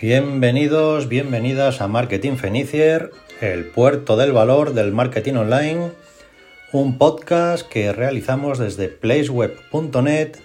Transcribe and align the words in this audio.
Bienvenidos, 0.00 1.08
bienvenidas 1.08 1.82
a 1.82 1.86
Marketing 1.86 2.36
Fenicier, 2.36 3.10
el 3.42 3.66
puerto 3.66 4.16
del 4.16 4.32
valor 4.32 4.72
del 4.72 4.92
marketing 4.92 5.34
online, 5.34 5.90
un 6.72 6.96
podcast 6.96 7.68
que 7.68 7.92
realizamos 7.92 8.58
desde 8.58 8.88
placeweb.net 8.88 10.38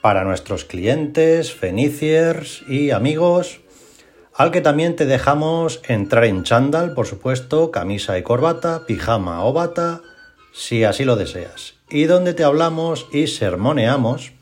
para 0.00 0.22
nuestros 0.22 0.64
clientes, 0.64 1.52
feniciers 1.52 2.62
y 2.68 2.92
amigos, 2.92 3.62
al 4.32 4.52
que 4.52 4.60
también 4.60 4.94
te 4.94 5.06
dejamos 5.06 5.82
entrar 5.88 6.22
en 6.26 6.44
chándal, 6.44 6.94
por 6.94 7.08
supuesto, 7.08 7.72
camisa 7.72 8.16
y 8.16 8.22
corbata, 8.22 8.86
pijama 8.86 9.44
o 9.44 9.52
bata, 9.52 10.02
si 10.52 10.84
así 10.84 11.04
lo 11.04 11.16
deseas, 11.16 11.74
y 11.88 12.04
donde 12.04 12.32
te 12.32 12.44
hablamos 12.44 13.08
y 13.12 13.26
sermoneamos 13.26 14.34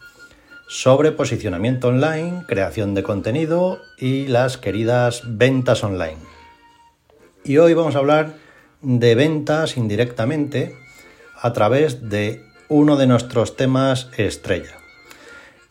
sobre 0.68 1.12
posicionamiento 1.12 1.88
online, 1.88 2.45
creación 2.46 2.95
de 2.95 3.02
contenido 3.02 3.80
y 3.96 4.27
las 4.27 4.58
queridas 4.58 5.22
ventas 5.24 5.82
online. 5.82 6.18
Y 7.42 7.56
hoy 7.56 7.72
vamos 7.72 7.96
a 7.96 8.00
hablar 8.00 8.34
de 8.82 9.14
ventas 9.14 9.78
indirectamente 9.78 10.77
a 11.41 11.54
través 11.54 12.10
de 12.10 12.44
uno 12.68 12.96
de 12.96 13.06
nuestros 13.06 13.56
temas 13.56 14.10
estrella. 14.18 14.77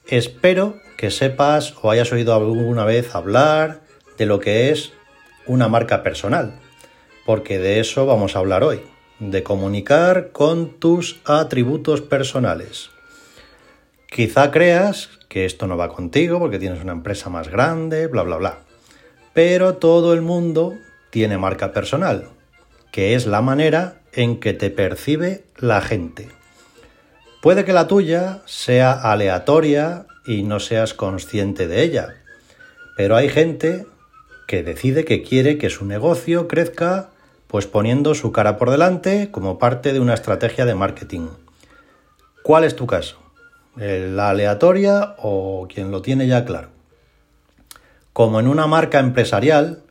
Espero 0.07 0.77
que 0.97 1.11
sepas 1.11 1.75
o 1.83 1.91
hayas 1.91 2.11
oído 2.11 2.33
alguna 2.33 2.83
vez 2.83 3.13
hablar 3.13 3.81
de 4.17 4.25
lo 4.25 4.39
que 4.39 4.71
es 4.71 4.93
una 5.45 5.67
marca 5.67 6.01
personal, 6.01 6.59
porque 7.23 7.59
de 7.59 7.79
eso 7.79 8.07
vamos 8.07 8.35
a 8.35 8.39
hablar 8.39 8.63
hoy, 8.63 8.81
de 9.19 9.43
comunicar 9.43 10.31
con 10.31 10.79
tus 10.79 11.19
atributos 11.23 12.01
personales. 12.01 12.89
Quizá 14.09 14.51
creas 14.51 15.09
que 15.27 15.45
esto 15.45 15.67
no 15.67 15.77
va 15.77 15.89
contigo 15.89 16.39
porque 16.39 16.59
tienes 16.59 16.81
una 16.81 16.93
empresa 16.93 17.29
más 17.29 17.49
grande, 17.49 18.07
bla, 18.07 18.23
bla, 18.23 18.37
bla. 18.37 18.57
Pero 19.33 19.75
todo 19.75 20.13
el 20.13 20.21
mundo 20.21 20.73
tiene 21.09 21.37
marca 21.37 21.71
personal, 21.71 22.29
que 22.91 23.15
es 23.15 23.27
la 23.27 23.41
manera 23.41 24.01
en 24.13 24.39
que 24.39 24.53
te 24.53 24.69
percibe 24.69 25.43
la 25.57 25.81
gente. 25.81 26.29
Puede 27.41 27.65
que 27.65 27.73
la 27.73 27.87
tuya 27.87 28.41
sea 28.45 28.91
aleatoria 28.91 30.07
y 30.25 30.43
no 30.43 30.59
seas 30.59 30.93
consciente 30.93 31.67
de 31.67 31.83
ella, 31.83 32.15
pero 32.95 33.15
hay 33.15 33.29
gente 33.29 33.85
que 34.47 34.63
decide 34.63 35.05
que 35.05 35.21
quiere 35.21 35.57
que 35.57 35.69
su 35.69 35.85
negocio 35.85 36.47
crezca 36.47 37.09
pues 37.47 37.67
poniendo 37.67 38.15
su 38.15 38.31
cara 38.31 38.57
por 38.57 38.71
delante 38.71 39.29
como 39.31 39.59
parte 39.59 39.93
de 39.93 39.99
una 39.99 40.13
estrategia 40.13 40.65
de 40.65 40.75
marketing. 40.75 41.27
¿Cuál 42.43 42.63
es 42.63 42.75
tu 42.75 42.87
caso? 42.87 43.26
La 43.77 44.29
aleatoria 44.29 45.15
o 45.19 45.67
quien 45.71 45.91
lo 45.91 46.01
tiene 46.01 46.27
ya 46.27 46.45
claro. 46.45 46.69
Como 48.13 48.39
en 48.39 48.47
una 48.47 48.65
marca 48.65 48.99
empresarial, 48.99 49.83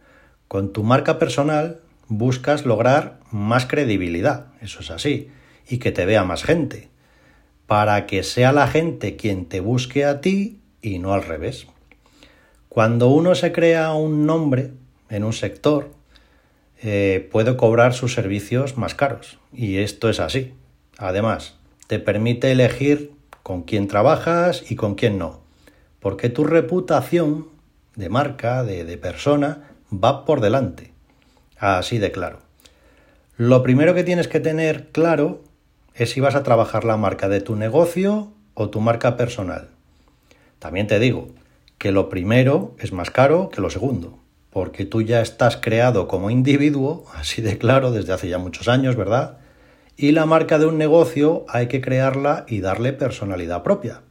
con 0.48 0.72
tu 0.72 0.82
marca 0.82 1.18
personal 1.18 1.80
buscas 2.08 2.66
lograr 2.66 3.20
más 3.30 3.66
credibilidad, 3.66 4.46
eso 4.60 4.80
es 4.80 4.90
así, 4.90 5.30
y 5.68 5.78
que 5.78 5.92
te 5.92 6.06
vea 6.06 6.24
más 6.24 6.44
gente, 6.44 6.88
para 7.66 8.06
que 8.06 8.22
sea 8.22 8.52
la 8.52 8.68
gente 8.68 9.16
quien 9.16 9.46
te 9.46 9.60
busque 9.60 10.04
a 10.04 10.20
ti 10.20 10.60
y 10.82 10.98
no 10.98 11.12
al 11.12 11.24
revés. 11.24 11.66
Cuando 12.68 13.08
uno 13.08 13.34
se 13.34 13.52
crea 13.52 13.92
un 13.92 14.26
nombre 14.26 14.72
en 15.08 15.25
un 15.25 15.32
sector, 15.32 15.91
eh, 16.82 17.28
puede 17.32 17.56
cobrar 17.56 17.94
sus 17.94 18.12
servicios 18.12 18.76
más 18.76 18.94
caros, 18.94 19.38
y 19.52 19.78
esto 19.78 20.08
es 20.08 20.20
así. 20.20 20.52
Además, 20.98 21.54
te 21.86 21.98
permite 21.98 22.52
elegir 22.52 23.16
con 23.46 23.62
quién 23.62 23.86
trabajas 23.86 24.64
y 24.72 24.74
con 24.74 24.96
quién 24.96 25.18
no. 25.18 25.38
Porque 26.00 26.28
tu 26.28 26.42
reputación 26.42 27.46
de 27.94 28.08
marca, 28.08 28.64
de, 28.64 28.98
persona, 28.98 29.70
va 29.92 30.24
por 30.24 30.40
delante. 30.40 30.90
Así 31.56 31.98
de 31.98 32.10
claro. 32.10 32.40
Lo 33.36 33.62
primero 33.62 33.94
que 33.94 34.02
tienes 34.02 34.26
que 34.26 34.40
tener 34.40 34.88
claro 34.88 35.44
es 35.94 36.10
si 36.10 36.18
vas 36.18 36.34
a 36.34 36.42
trabajar 36.42 36.84
la 36.84 36.96
marca 36.96 37.28
de 37.28 37.40
tu 37.40 37.54
negocio 37.54 38.32
o 38.54 38.68
tu 38.68 38.80
marca 38.80 39.16
personal. 39.16 39.68
También 40.58 40.88
te 40.88 40.98
digo 40.98 41.28
que 41.78 41.92
lo 41.92 42.08
primero 42.08 42.74
es 42.80 42.90
más 42.90 43.12
caro 43.12 43.50
que 43.50 43.60
lo 43.60 43.70
segundo, 43.70 44.18
porque 44.50 44.84
tú 44.84 45.02
ya 45.02 45.20
estás 45.20 45.56
creado 45.56 46.08
como 46.08 46.30
individuo, 46.30 47.04
así 47.14 47.42
de 47.42 47.58
claro, 47.58 47.92
desde 47.92 48.12
hace 48.12 48.28
ya 48.28 48.38
muchos 48.38 48.66
años, 48.66 48.96
¿verdad? 48.96 49.38
Y 49.96 50.12
la 50.12 50.26
marca 50.26 50.58
de 50.58 50.66
un 50.66 50.76
negocio 50.76 51.46
hay 51.48 51.68
que 51.68 51.80
crearla 51.80 52.44
y 52.48 52.60
darle 52.60 52.92
personalidad 52.92 53.62
propia. 53.62 54.02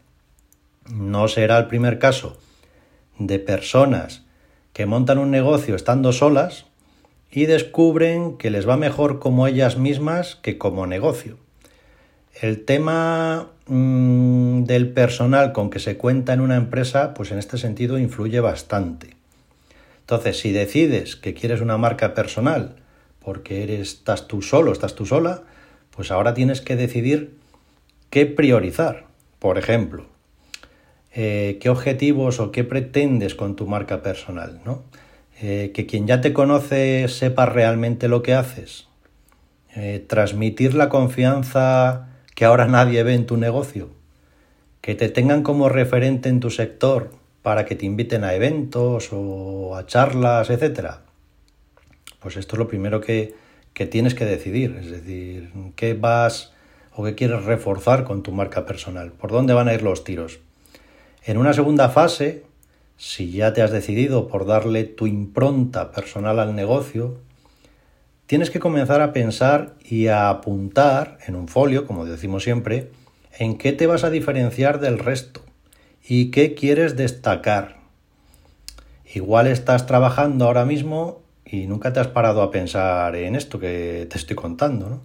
No 0.91 1.27
será 1.27 1.57
el 1.59 1.67
primer 1.67 1.99
caso 1.99 2.37
de 3.19 3.37
personas 3.39 4.23
que 4.73 4.85
montan 4.85 5.19
un 5.19 5.29
negocio 5.29 5.75
estando 5.75 6.11
solas 6.11 6.65
y 7.31 7.45
descubren 7.45 8.37
que 8.37 8.49
les 8.49 8.67
va 8.67 8.77
mejor 8.77 9.19
como 9.19 9.45
ellas 9.45 9.77
mismas 9.77 10.35
que 10.35 10.57
como 10.57 10.87
negocio. 10.87 11.37
El 12.41 12.65
tema 12.65 13.51
mmm, 13.67 14.63
del 14.63 14.91
personal 14.91 15.53
con 15.53 15.69
que 15.69 15.79
se 15.79 15.97
cuenta 15.97 16.33
en 16.33 16.41
una 16.41 16.55
empresa, 16.55 17.13
pues 17.13 17.31
en 17.31 17.37
este 17.37 17.57
sentido 17.57 17.99
influye 17.99 18.39
bastante. 18.39 19.15
Entonces, 20.01 20.39
si 20.39 20.51
decides 20.51 21.15
que 21.15 21.33
quieres 21.33 21.61
una 21.61 21.77
marca 21.77 22.13
personal 22.13 22.75
porque 23.23 23.63
eres, 23.63 23.93
estás 23.93 24.27
tú 24.27 24.41
solo, 24.41 24.71
estás 24.71 24.95
tú 24.95 25.05
sola, 25.05 25.43
pues 25.95 26.11
ahora 26.11 26.33
tienes 26.33 26.61
que 26.61 26.75
decidir 26.75 27.35
qué 28.09 28.25
priorizar. 28.25 29.05
Por 29.39 29.57
ejemplo, 29.57 30.05
eh, 31.13 31.57
qué 31.61 31.69
objetivos 31.69 32.39
o 32.39 32.51
qué 32.51 32.63
pretendes 32.63 33.35
con 33.35 33.55
tu 33.55 33.67
marca 33.67 34.01
personal, 34.01 34.61
¿no? 34.65 34.83
Eh, 35.41 35.71
que 35.73 35.85
quien 35.85 36.07
ya 36.07 36.21
te 36.21 36.33
conoce 36.33 37.07
sepa 37.07 37.45
realmente 37.45 38.07
lo 38.07 38.23
que 38.23 38.33
haces. 38.33 38.87
Eh, 39.75 40.03
transmitir 40.07 40.73
la 40.73 40.87
confianza 40.87 42.07
que 42.35 42.45
ahora 42.45 42.67
nadie 42.67 43.03
ve 43.03 43.13
en 43.13 43.25
tu 43.25 43.37
negocio. 43.37 43.89
Que 44.81 44.95
te 44.95 45.09
tengan 45.09 45.43
como 45.43 45.67
referente 45.69 46.29
en 46.29 46.39
tu 46.39 46.49
sector 46.49 47.11
para 47.41 47.65
que 47.65 47.75
te 47.75 47.85
inviten 47.85 48.23
a 48.23 48.33
eventos 48.33 49.09
o 49.11 49.75
a 49.75 49.85
charlas, 49.85 50.49
etc. 50.49 50.95
Pues 52.19 52.37
esto 52.37 52.55
es 52.55 52.59
lo 52.59 52.67
primero 52.67 53.01
que, 53.01 53.35
que 53.75 53.85
tienes 53.85 54.15
que 54.15 54.25
decidir, 54.25 54.77
es 54.79 54.89
decir, 54.89 55.51
qué 55.75 55.93
vas 55.93 56.53
o 56.95 57.03
qué 57.03 57.13
quieres 57.13 57.43
reforzar 57.43 58.05
con 58.05 58.23
tu 58.23 58.31
marca 58.31 58.65
personal, 58.65 59.11
por 59.11 59.31
dónde 59.31 59.53
van 59.53 59.67
a 59.67 59.73
ir 59.73 59.83
los 59.83 60.05
tiros. 60.05 60.39
En 61.25 61.37
una 61.37 61.53
segunda 61.53 61.89
fase, 61.89 62.43
si 62.95 63.31
ya 63.31 63.51
te 63.51 63.61
has 63.61 63.71
decidido 63.71 64.29
por 64.29 64.45
darle 64.45 64.85
tu 64.85 65.07
impronta 65.07 65.91
personal 65.91 66.39
al 66.39 66.55
negocio, 66.55 67.17
tienes 68.27 68.49
que 68.49 68.61
comenzar 68.61 69.01
a 69.01 69.11
pensar 69.11 69.75
y 69.83 70.07
a 70.07 70.29
apuntar 70.29 71.17
en 71.27 71.35
un 71.35 71.49
folio, 71.49 71.85
como 71.85 72.05
decimos 72.05 72.43
siempre, 72.43 72.91
en 73.37 73.57
qué 73.57 73.73
te 73.73 73.87
vas 73.87 74.05
a 74.05 74.09
diferenciar 74.09 74.79
del 74.79 74.99
resto 74.99 75.41
y 76.07 76.31
qué 76.31 76.55
quieres 76.55 76.95
destacar. 76.95 77.75
Igual 79.13 79.47
estás 79.47 79.85
trabajando 79.85 80.45
ahora 80.45 80.63
mismo 80.63 81.24
y 81.45 81.67
nunca 81.67 81.93
te 81.93 81.99
has 81.99 82.07
parado 82.07 82.41
a 82.41 82.51
pensar 82.51 83.15
en 83.15 83.35
esto 83.35 83.59
que 83.59 84.07
te 84.09 84.17
estoy 84.17 84.35
contando. 84.35 84.89
¿no? 84.89 85.01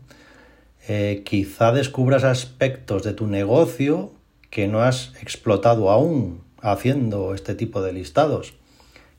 Eh, 0.89 1.23
quizá 1.25 1.73
descubras 1.73 2.25
aspectos 2.25 3.03
de 3.03 3.13
tu 3.13 3.27
negocio 3.27 4.13
que 4.49 4.67
no 4.67 4.83
has 4.83 5.13
explotado 5.21 5.91
aún 5.91 6.43
haciendo 6.63 7.35
este 7.35 7.55
tipo 7.55 7.83
de 7.83 7.93
listados, 7.93 8.55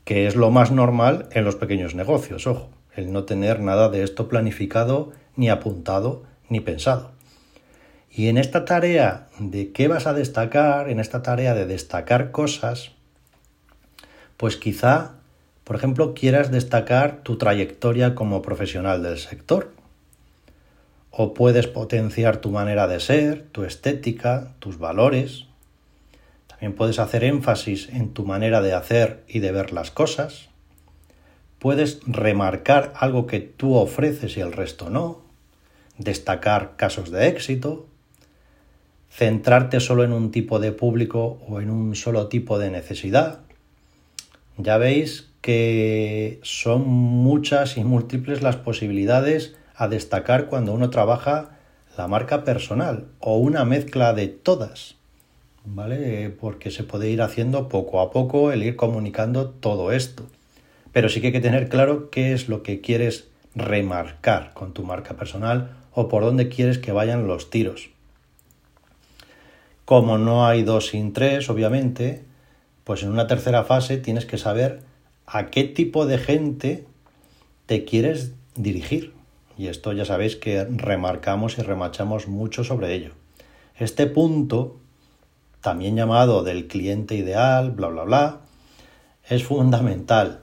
que 0.04 0.26
es 0.26 0.36
lo 0.36 0.50
más 0.50 0.70
normal 0.70 1.28
en 1.32 1.44
los 1.44 1.56
pequeños 1.56 1.94
negocios, 1.94 2.46
ojo, 2.46 2.68
el 2.94 3.12
no 3.12 3.24
tener 3.24 3.60
nada 3.60 3.88
de 3.88 4.02
esto 4.02 4.28
planificado, 4.28 5.12
ni 5.36 5.48
apuntado, 5.48 6.24
ni 6.48 6.60
pensado. 6.60 7.12
Y 8.10 8.28
en 8.28 8.36
esta 8.36 8.66
tarea 8.66 9.28
de 9.38 9.72
qué 9.72 9.88
vas 9.88 10.06
a 10.06 10.12
destacar, 10.12 10.90
en 10.90 11.00
esta 11.00 11.22
tarea 11.22 11.54
de 11.54 11.64
destacar 11.64 12.30
cosas, 12.30 12.92
pues 14.36 14.56
quizá 14.56 15.14
por 15.64 15.76
ejemplo, 15.76 16.14
quieras 16.14 16.50
destacar 16.50 17.22
tu 17.22 17.38
trayectoria 17.38 18.14
como 18.14 18.42
profesional 18.42 19.02
del 19.02 19.18
sector. 19.18 19.72
O 21.10 21.34
puedes 21.34 21.66
potenciar 21.68 22.38
tu 22.38 22.50
manera 22.50 22.88
de 22.88 22.98
ser, 22.98 23.42
tu 23.52 23.64
estética, 23.64 24.54
tus 24.58 24.78
valores. 24.78 25.44
También 26.48 26.74
puedes 26.74 26.98
hacer 26.98 27.22
énfasis 27.22 27.88
en 27.90 28.12
tu 28.12 28.24
manera 28.24 28.60
de 28.60 28.72
hacer 28.72 29.22
y 29.28 29.38
de 29.38 29.52
ver 29.52 29.72
las 29.72 29.90
cosas. 29.90 30.48
Puedes 31.58 32.00
remarcar 32.06 32.92
algo 32.96 33.26
que 33.26 33.38
tú 33.38 33.76
ofreces 33.76 34.36
y 34.36 34.40
el 34.40 34.52
resto 34.52 34.90
no. 34.90 35.20
Destacar 35.96 36.76
casos 36.76 37.12
de 37.12 37.28
éxito. 37.28 37.86
Centrarte 39.10 39.78
solo 39.78 40.02
en 40.02 40.12
un 40.12 40.32
tipo 40.32 40.58
de 40.58 40.72
público 40.72 41.38
o 41.46 41.60
en 41.60 41.70
un 41.70 41.94
solo 41.94 42.26
tipo 42.26 42.58
de 42.58 42.70
necesidad. 42.70 43.40
Ya 44.56 44.76
veis 44.78 45.31
que 45.42 46.38
son 46.42 46.88
muchas 46.88 47.76
y 47.76 47.84
múltiples 47.84 48.42
las 48.42 48.56
posibilidades 48.56 49.56
a 49.74 49.88
destacar 49.88 50.46
cuando 50.46 50.72
uno 50.72 50.88
trabaja 50.88 51.58
la 51.98 52.06
marca 52.08 52.44
personal 52.44 53.08
o 53.18 53.36
una 53.36 53.64
mezcla 53.64 54.14
de 54.14 54.28
todas, 54.28 54.94
¿vale? 55.64 56.30
Porque 56.30 56.70
se 56.70 56.84
puede 56.84 57.10
ir 57.10 57.20
haciendo 57.20 57.68
poco 57.68 58.00
a 58.00 58.12
poco 58.12 58.52
el 58.52 58.62
ir 58.62 58.76
comunicando 58.76 59.50
todo 59.50 59.90
esto. 59.90 60.26
Pero 60.92 61.08
sí 61.08 61.20
que 61.20 61.28
hay 61.28 61.32
que 61.32 61.40
tener 61.40 61.68
claro 61.68 62.08
qué 62.10 62.32
es 62.32 62.48
lo 62.48 62.62
que 62.62 62.80
quieres 62.80 63.28
remarcar 63.56 64.52
con 64.54 64.72
tu 64.72 64.84
marca 64.84 65.14
personal 65.14 65.72
o 65.92 66.08
por 66.08 66.22
dónde 66.22 66.48
quieres 66.48 66.78
que 66.78 66.92
vayan 66.92 67.26
los 67.26 67.50
tiros. 67.50 67.90
Como 69.84 70.18
no 70.18 70.46
hay 70.46 70.62
dos 70.62 70.86
sin 70.88 71.12
tres, 71.12 71.50
obviamente, 71.50 72.24
pues 72.84 73.02
en 73.02 73.10
una 73.10 73.26
tercera 73.26 73.64
fase 73.64 73.98
tienes 73.98 74.24
que 74.24 74.38
saber 74.38 74.91
a 75.32 75.46
qué 75.46 75.64
tipo 75.64 76.04
de 76.04 76.18
gente 76.18 76.86
te 77.64 77.84
quieres 77.84 78.32
dirigir. 78.54 79.14
Y 79.56 79.68
esto 79.68 79.92
ya 79.92 80.04
sabéis 80.04 80.36
que 80.36 80.64
remarcamos 80.64 81.58
y 81.58 81.62
remachamos 81.62 82.28
mucho 82.28 82.64
sobre 82.64 82.94
ello. 82.94 83.12
Este 83.78 84.06
punto, 84.06 84.76
también 85.62 85.96
llamado 85.96 86.42
del 86.42 86.68
cliente 86.68 87.14
ideal, 87.14 87.70
bla, 87.70 87.88
bla, 87.88 88.04
bla, 88.04 88.40
es 89.28 89.42
fundamental. 89.44 90.40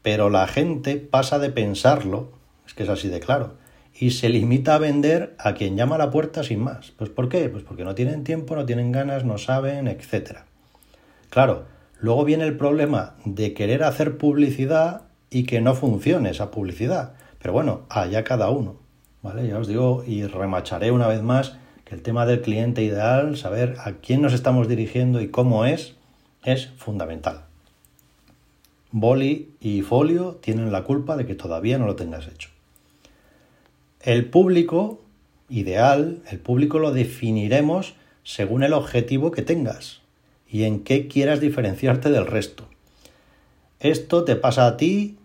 Pero 0.00 0.30
la 0.30 0.46
gente 0.46 0.96
pasa 0.96 1.38
de 1.38 1.50
pensarlo, 1.50 2.30
es 2.66 2.72
que 2.72 2.84
es 2.84 2.88
así 2.88 3.08
de 3.08 3.20
claro, 3.20 3.56
y 3.98 4.12
se 4.12 4.30
limita 4.30 4.76
a 4.76 4.78
vender 4.78 5.36
a 5.38 5.52
quien 5.52 5.76
llama 5.76 5.96
a 5.96 5.98
la 5.98 6.10
puerta 6.10 6.42
sin 6.42 6.60
más. 6.60 6.90
Pues 6.92 7.10
¿por 7.10 7.28
qué? 7.28 7.50
Pues 7.50 7.64
porque 7.64 7.84
no 7.84 7.94
tienen 7.94 8.24
tiempo, 8.24 8.56
no 8.56 8.64
tienen 8.64 8.92
ganas, 8.92 9.24
no 9.24 9.36
saben, 9.36 9.88
etc. 9.88 10.38
Claro, 11.28 11.66
luego 12.02 12.24
viene 12.24 12.44
el 12.44 12.56
problema 12.56 13.14
de 13.24 13.54
querer 13.54 13.84
hacer 13.84 14.18
publicidad 14.18 15.02
y 15.30 15.44
que 15.44 15.60
no 15.60 15.74
funcione 15.74 16.30
esa 16.30 16.50
publicidad. 16.50 17.14
Pero 17.38 17.54
bueno, 17.54 17.82
allá 17.88 18.24
cada 18.24 18.50
uno. 18.50 18.76
¿Vale? 19.22 19.46
Ya 19.46 19.56
os 19.56 19.68
digo 19.68 20.02
y 20.04 20.26
remacharé 20.26 20.90
una 20.90 21.06
vez 21.06 21.22
más 21.22 21.56
que 21.84 21.94
el 21.94 22.02
tema 22.02 22.26
del 22.26 22.42
cliente 22.42 22.82
ideal, 22.82 23.36
saber 23.36 23.76
a 23.84 23.92
quién 23.92 24.20
nos 24.20 24.32
estamos 24.32 24.66
dirigiendo 24.66 25.20
y 25.20 25.28
cómo 25.28 25.64
es, 25.64 25.94
es 26.44 26.70
fundamental. 26.76 27.44
Boli 28.90 29.54
y 29.60 29.82
folio 29.82 30.40
tienen 30.42 30.72
la 30.72 30.82
culpa 30.82 31.16
de 31.16 31.24
que 31.24 31.36
todavía 31.36 31.78
no 31.78 31.86
lo 31.86 31.94
tengas 31.94 32.26
hecho. 32.26 32.50
El 34.00 34.28
público 34.28 35.00
ideal, 35.48 36.20
el 36.28 36.40
público 36.40 36.80
lo 36.80 36.90
definiremos 36.90 37.94
según 38.24 38.64
el 38.64 38.72
objetivo 38.72 39.30
que 39.30 39.42
tengas 39.42 40.01
y 40.52 40.64
en 40.64 40.84
qué 40.84 41.08
quieras 41.08 41.40
diferenciarte 41.40 42.10
del 42.10 42.26
resto. 42.26 42.64
Esto 43.80 44.24
te 44.24 44.36
pasa 44.36 44.66
a 44.66 44.76
ti 44.76 45.16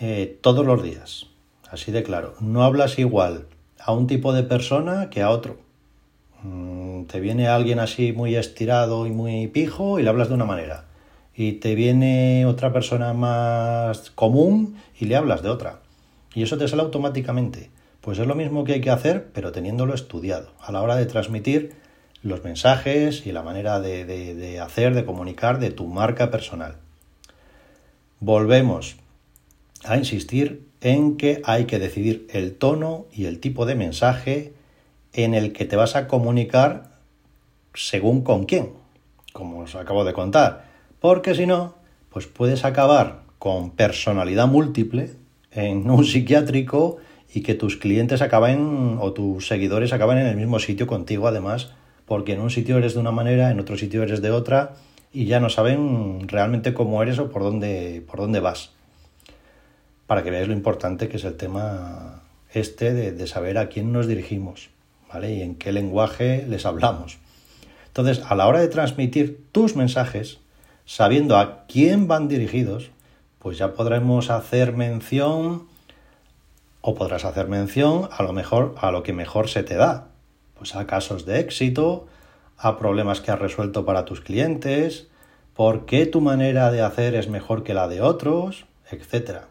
eh, 0.00 0.36
todos 0.40 0.66
los 0.66 0.82
días, 0.82 1.26
así 1.70 1.92
de 1.92 2.02
claro. 2.02 2.34
No 2.40 2.64
hablas 2.64 2.98
igual 2.98 3.46
a 3.78 3.92
un 3.92 4.08
tipo 4.08 4.32
de 4.32 4.42
persona 4.42 5.10
que 5.10 5.22
a 5.22 5.30
otro. 5.30 5.58
Mm, 6.42 7.04
te 7.04 7.20
viene 7.20 7.46
alguien 7.46 7.78
así 7.78 8.12
muy 8.12 8.34
estirado 8.34 9.06
y 9.06 9.10
muy 9.10 9.46
pijo 9.46 10.00
y 10.00 10.02
le 10.02 10.08
hablas 10.08 10.28
de 10.28 10.34
una 10.34 10.44
manera. 10.44 10.86
Y 11.36 11.52
te 11.52 11.76
viene 11.76 12.44
otra 12.44 12.72
persona 12.72 13.12
más 13.12 14.10
común 14.10 14.76
y 14.98 15.04
le 15.04 15.14
hablas 15.14 15.44
de 15.44 15.50
otra. 15.50 15.78
Y 16.34 16.42
eso 16.42 16.58
te 16.58 16.66
sale 16.66 16.82
automáticamente. 16.82 17.70
Pues 18.00 18.18
es 18.18 18.26
lo 18.26 18.34
mismo 18.34 18.64
que 18.64 18.72
hay 18.72 18.80
que 18.80 18.90
hacer, 18.90 19.28
pero 19.32 19.52
teniéndolo 19.52 19.94
estudiado, 19.94 20.50
a 20.60 20.72
la 20.72 20.82
hora 20.82 20.96
de 20.96 21.06
transmitir 21.06 21.74
los 22.22 22.42
mensajes 22.44 23.26
y 23.26 23.32
la 23.32 23.42
manera 23.42 23.80
de, 23.80 24.60
hacer, 24.60 24.94
de 24.94 25.04
comunicar 25.04 25.58
de 25.58 25.70
tu 25.70 25.86
marca 25.86 26.30
personal. 26.30 26.76
Volvemos 28.20 28.96
a 29.84 29.96
insistir 29.96 30.66
en 30.80 31.16
que 31.16 31.40
hay 31.44 31.66
que 31.66 31.78
decidir 31.78 32.26
el 32.30 32.54
tono 32.54 33.06
y 33.12 33.26
el 33.26 33.38
tipo 33.40 33.66
de 33.66 33.74
mensaje 33.74 34.52
en 35.12 35.34
el 35.34 35.52
que 35.52 35.64
te 35.64 35.76
vas 35.76 35.96
a 35.96 36.08
comunicar 36.08 36.90
según 37.74 38.22
con 38.22 38.44
quién, 38.44 38.70
como 39.32 39.60
os 39.60 39.74
acabo 39.74 40.04
de 40.04 40.12
contar, 40.12 40.64
porque 41.00 41.34
si 41.34 41.46
no, 41.46 41.74
pues 42.10 42.26
puedes 42.26 42.64
acabar 42.64 43.22
con 43.38 43.70
personalidad 43.70 44.48
múltiple 44.48 45.10
en 45.52 45.88
un 45.88 46.04
psiquiátrico 46.04 46.98
y 47.32 47.42
que 47.42 47.54
tus 47.54 47.76
clientes 47.76 48.22
acaben 48.22 48.98
o 49.00 49.12
tus 49.12 49.46
seguidores 49.46 49.92
acaben 49.92 50.18
en 50.18 50.26
el 50.26 50.36
mismo 50.36 50.58
sitio 50.58 50.86
contigo 50.86 51.28
además, 51.28 51.72
porque 52.08 52.32
en 52.32 52.40
un 52.40 52.50
sitio 52.50 52.78
eres 52.78 52.94
de 52.94 53.00
una 53.00 53.12
manera, 53.12 53.50
en 53.50 53.60
otro 53.60 53.76
sitio 53.76 54.02
eres 54.02 54.22
de 54.22 54.30
otra 54.30 54.72
y 55.12 55.26
ya 55.26 55.40
no 55.40 55.50
saben 55.50 56.26
realmente 56.26 56.72
cómo 56.72 57.02
eres 57.02 57.18
o 57.18 57.30
por 57.30 57.42
dónde, 57.42 58.02
por 58.10 58.18
dónde 58.18 58.40
vas. 58.40 58.70
Para 60.06 60.22
que 60.22 60.30
veáis 60.30 60.48
lo 60.48 60.54
importante 60.54 61.08
que 61.08 61.18
es 61.18 61.24
el 61.24 61.36
tema 61.36 62.22
este 62.50 62.94
de, 62.94 63.12
de 63.12 63.26
saber 63.26 63.58
a 63.58 63.68
quién 63.68 63.92
nos 63.92 64.08
dirigimos, 64.08 64.70
¿vale? 65.12 65.34
Y 65.34 65.42
en 65.42 65.54
qué 65.54 65.70
lenguaje 65.70 66.46
les 66.48 66.64
hablamos. 66.64 67.18
Entonces, 67.88 68.24
a 68.26 68.34
la 68.34 68.46
hora 68.46 68.60
de 68.60 68.68
transmitir 68.68 69.44
tus 69.52 69.76
mensajes, 69.76 70.38
sabiendo 70.86 71.36
a 71.36 71.66
quién 71.66 72.08
van 72.08 72.28
dirigidos, 72.28 72.90
pues 73.38 73.58
ya 73.58 73.74
podremos 73.74 74.30
hacer 74.30 74.72
mención 74.72 75.64
o 76.80 76.94
podrás 76.94 77.26
hacer 77.26 77.48
mención 77.48 78.08
a 78.10 78.22
lo 78.22 78.32
mejor 78.32 78.74
a 78.78 78.90
lo 78.92 79.02
que 79.02 79.12
mejor 79.12 79.50
se 79.50 79.62
te 79.62 79.74
da, 79.74 80.07
pues 80.58 80.74
a 80.76 80.86
casos 80.86 81.24
de 81.24 81.40
éxito, 81.40 82.06
a 82.56 82.78
problemas 82.78 83.20
que 83.20 83.30
has 83.30 83.38
resuelto 83.38 83.84
para 83.84 84.04
tus 84.04 84.20
clientes, 84.20 85.08
por 85.54 85.86
qué 85.86 86.06
tu 86.06 86.20
manera 86.20 86.70
de 86.70 86.82
hacer 86.82 87.14
es 87.14 87.28
mejor 87.28 87.64
que 87.64 87.74
la 87.74 87.88
de 87.88 88.02
otros, 88.02 88.66
etc. 88.90 89.42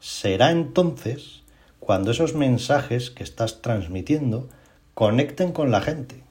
Será 0.00 0.50
entonces 0.50 1.42
cuando 1.80 2.10
esos 2.10 2.34
mensajes 2.34 3.10
que 3.10 3.22
estás 3.22 3.62
transmitiendo 3.62 4.48
conecten 4.94 5.52
con 5.52 5.70
la 5.70 5.80
gente. 5.80 6.24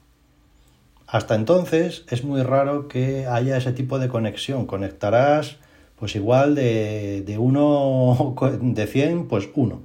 Hasta 1.06 1.34
entonces 1.34 2.04
es 2.10 2.24
muy 2.24 2.42
raro 2.42 2.88
que 2.88 3.26
haya 3.26 3.56
ese 3.56 3.72
tipo 3.72 3.98
de 3.98 4.08
conexión. 4.08 4.66
Conectarás 4.66 5.56
pues 5.96 6.14
igual 6.14 6.54
de, 6.54 7.22
de 7.22 7.38
uno 7.38 8.36
de 8.60 8.86
100, 8.86 9.28
pues 9.28 9.48
uno 9.54 9.80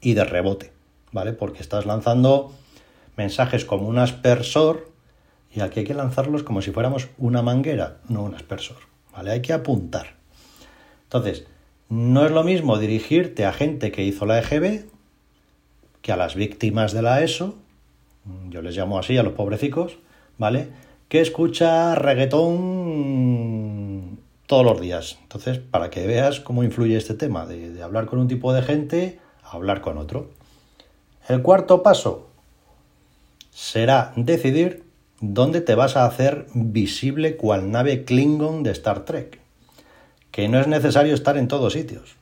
y 0.00 0.14
de 0.14 0.24
rebote, 0.24 0.72
¿vale? 1.12 1.32
Porque 1.32 1.62
estás 1.62 1.86
lanzando 1.86 2.52
mensajes 3.16 3.64
como 3.64 3.88
un 3.88 3.98
aspersor 3.98 4.92
y 5.54 5.60
aquí 5.60 5.80
hay 5.80 5.86
que 5.86 5.94
lanzarlos 5.94 6.42
como 6.42 6.62
si 6.62 6.70
fuéramos 6.72 7.08
una 7.16 7.42
manguera, 7.42 7.98
no 8.08 8.22
un 8.24 8.34
aspersor, 8.34 8.78
¿vale? 9.12 9.30
Hay 9.30 9.42
que 9.42 9.52
apuntar. 9.52 10.14
Entonces, 11.04 11.46
no 11.88 12.26
es 12.26 12.32
lo 12.32 12.42
mismo 12.42 12.78
dirigirte 12.78 13.44
a 13.44 13.52
gente 13.52 13.92
que 13.92 14.02
hizo 14.02 14.26
la 14.26 14.40
EGB 14.40 14.86
que 16.02 16.12
a 16.12 16.16
las 16.16 16.34
víctimas 16.34 16.92
de 16.92 17.02
la 17.02 17.22
ESO, 17.22 17.54
yo 18.48 18.62
les 18.62 18.76
llamo 18.76 18.98
así 18.98 19.16
a 19.16 19.22
los 19.22 19.34
pobrecicos, 19.34 19.98
¿vale? 20.38 20.68
Que 21.08 21.20
escucha 21.20 21.94
reggaetón 21.94 22.58
todos 24.46 24.64
los 24.64 24.80
días. 24.80 25.18
Entonces, 25.22 25.58
para 25.58 25.88
que 25.88 26.06
veas 26.06 26.40
cómo 26.40 26.64
influye 26.64 26.96
este 26.96 27.14
tema 27.14 27.46
de, 27.46 27.70
de 27.70 27.82
hablar 27.82 28.06
con 28.06 28.18
un 28.18 28.28
tipo 28.28 28.52
de 28.52 28.62
gente 28.62 29.20
hablar 29.54 29.80
con 29.80 29.98
otro. 29.98 30.30
El 31.28 31.42
cuarto 31.42 31.82
paso 31.82 32.28
será 33.54 34.12
decidir 34.16 34.82
dónde 35.20 35.60
te 35.60 35.76
vas 35.76 35.96
a 35.96 36.06
hacer 36.06 36.46
visible 36.54 37.36
cual 37.36 37.70
nave 37.70 38.04
Klingon 38.04 38.64
de 38.64 38.72
Star 38.72 39.04
Trek. 39.04 39.38
Que 40.32 40.48
no 40.48 40.58
es 40.58 40.66
necesario 40.66 41.14
estar 41.14 41.38
en 41.38 41.46
todos 41.46 41.74
sitios. 41.74 42.16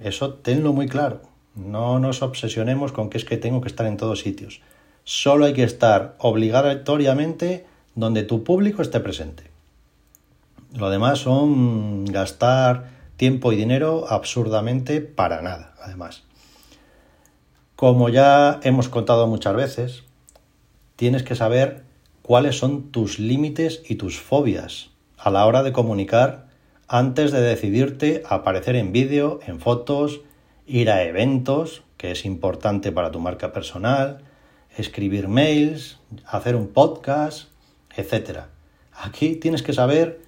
Eso 0.00 0.34
tenlo 0.34 0.72
muy 0.72 0.86
claro. 0.86 1.22
No 1.56 1.98
nos 1.98 2.22
obsesionemos 2.22 2.92
con 2.92 3.10
que 3.10 3.18
es 3.18 3.24
que 3.24 3.36
tengo 3.36 3.60
que 3.60 3.68
estar 3.68 3.86
en 3.86 3.96
todos 3.96 4.20
sitios. 4.20 4.62
Solo 5.02 5.46
hay 5.46 5.52
que 5.52 5.64
estar 5.64 6.14
obligatoriamente 6.18 7.66
donde 7.96 8.22
tu 8.22 8.44
público 8.44 8.82
esté 8.82 9.00
presente. 9.00 9.50
Lo 10.74 10.90
demás 10.90 11.18
son 11.18 12.04
gastar 12.04 12.88
tiempo 13.16 13.52
y 13.52 13.56
dinero 13.56 14.06
absurdamente 14.08 15.00
para 15.00 15.42
nada, 15.42 15.74
además. 15.82 16.22
Como 17.74 18.08
ya 18.08 18.60
hemos 18.62 18.88
contado 18.88 19.26
muchas 19.26 19.56
veces, 19.56 20.04
tienes 21.02 21.24
que 21.24 21.34
saber 21.34 21.82
cuáles 22.22 22.58
son 22.58 22.92
tus 22.92 23.18
límites 23.18 23.82
y 23.88 23.96
tus 23.96 24.20
fobias 24.20 24.90
a 25.18 25.30
la 25.30 25.44
hora 25.46 25.64
de 25.64 25.72
comunicar 25.72 26.46
antes 26.86 27.32
de 27.32 27.40
decidirte 27.40 28.22
a 28.24 28.36
aparecer 28.36 28.76
en 28.76 28.92
vídeo, 28.92 29.40
en 29.44 29.58
fotos, 29.58 30.20
ir 30.64 30.92
a 30.92 31.02
eventos, 31.02 31.82
que 31.96 32.12
es 32.12 32.24
importante 32.24 32.92
para 32.92 33.10
tu 33.10 33.18
marca 33.18 33.52
personal, 33.52 34.18
escribir 34.76 35.26
mails, 35.26 35.98
hacer 36.24 36.54
un 36.54 36.68
podcast, 36.68 37.48
etc. 37.96 38.42
Aquí 38.92 39.34
tienes 39.34 39.64
que 39.64 39.72
saber 39.72 40.20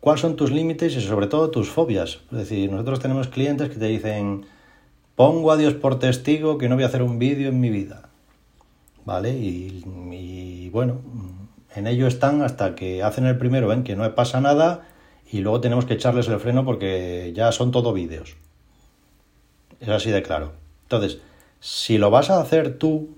cuáles 0.00 0.22
son 0.22 0.34
tus 0.34 0.50
límites 0.50 0.96
y 0.96 1.02
sobre 1.02 1.28
todo 1.28 1.52
tus 1.52 1.70
fobias. 1.70 2.18
Es 2.32 2.38
decir, 2.38 2.72
nosotros 2.72 2.98
tenemos 2.98 3.28
clientes 3.28 3.68
que 3.68 3.76
te 3.76 3.86
dicen, 3.86 4.44
Pongo 5.14 5.52
a 5.52 5.56
Dios 5.56 5.74
por 5.74 6.00
testigo 6.00 6.58
que 6.58 6.68
no 6.68 6.74
voy 6.74 6.82
a 6.82 6.88
hacer 6.88 7.04
un 7.04 7.20
vídeo 7.20 7.50
en 7.50 7.60
mi 7.60 7.70
vida. 7.70 8.05
¿Vale? 9.06 9.30
Y, 9.30 10.68
bueno, 10.70 11.00
en 11.74 11.86
ello 11.86 12.08
están 12.08 12.42
hasta 12.42 12.74
que 12.74 13.04
hacen 13.04 13.24
el 13.24 13.38
primero, 13.38 13.68
ven 13.68 13.84
que 13.84 13.94
no 13.94 14.14
pasa 14.16 14.40
nada 14.40 14.88
y 15.30 15.38
luego 15.38 15.60
tenemos 15.60 15.86
que 15.86 15.94
echarles 15.94 16.26
el 16.26 16.40
freno 16.40 16.64
porque 16.64 17.32
ya 17.34 17.52
son 17.52 17.70
todo 17.70 17.92
vídeos. 17.92 18.36
Es 19.80 19.88
así 19.88 20.10
de 20.10 20.22
claro. 20.22 20.54
Entonces, 20.82 21.20
si 21.60 21.98
lo 21.98 22.10
vas 22.10 22.30
a 22.30 22.40
hacer 22.40 22.78
tú, 22.78 23.16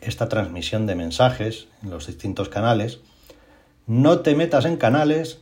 esta 0.00 0.28
transmisión 0.28 0.86
de 0.86 0.94
mensajes 0.94 1.66
en 1.82 1.90
los 1.90 2.06
distintos 2.06 2.48
canales, 2.48 3.00
no 3.88 4.20
te 4.20 4.36
metas 4.36 4.66
en 4.66 4.76
canales 4.76 5.40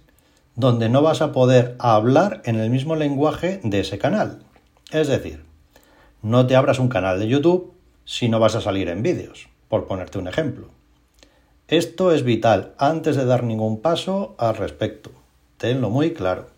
donde 0.56 0.88
no 0.88 1.02
vas 1.02 1.20
a 1.20 1.32
poder 1.32 1.76
hablar 1.78 2.40
en 2.46 2.56
el 2.56 2.70
mismo 2.70 2.96
lenguaje 2.96 3.60
de 3.62 3.80
ese 3.80 3.98
canal. 3.98 4.42
Es 4.90 5.08
decir, 5.08 5.44
no 6.22 6.46
te 6.46 6.56
abras 6.56 6.78
un 6.78 6.88
canal 6.88 7.18
de 7.18 7.28
YouTube 7.28 7.74
si 8.04 8.28
no 8.28 8.38
vas 8.38 8.54
a 8.54 8.61
salir 8.61 8.88
en 8.88 9.02
vídeos, 9.02 9.49
por 9.68 9.87
ponerte 9.87 10.18
un 10.18 10.28
ejemplo. 10.28 10.68
Esto 11.68 12.12
es 12.12 12.25
vital 12.25 12.75
antes 12.78 13.16
de 13.16 13.25
dar 13.25 13.42
ningún 13.42 13.80
paso 13.80 14.34
al 14.38 14.56
respecto. 14.56 15.11
Tenlo 15.56 15.88
muy 15.88 16.12
claro. 16.12 16.49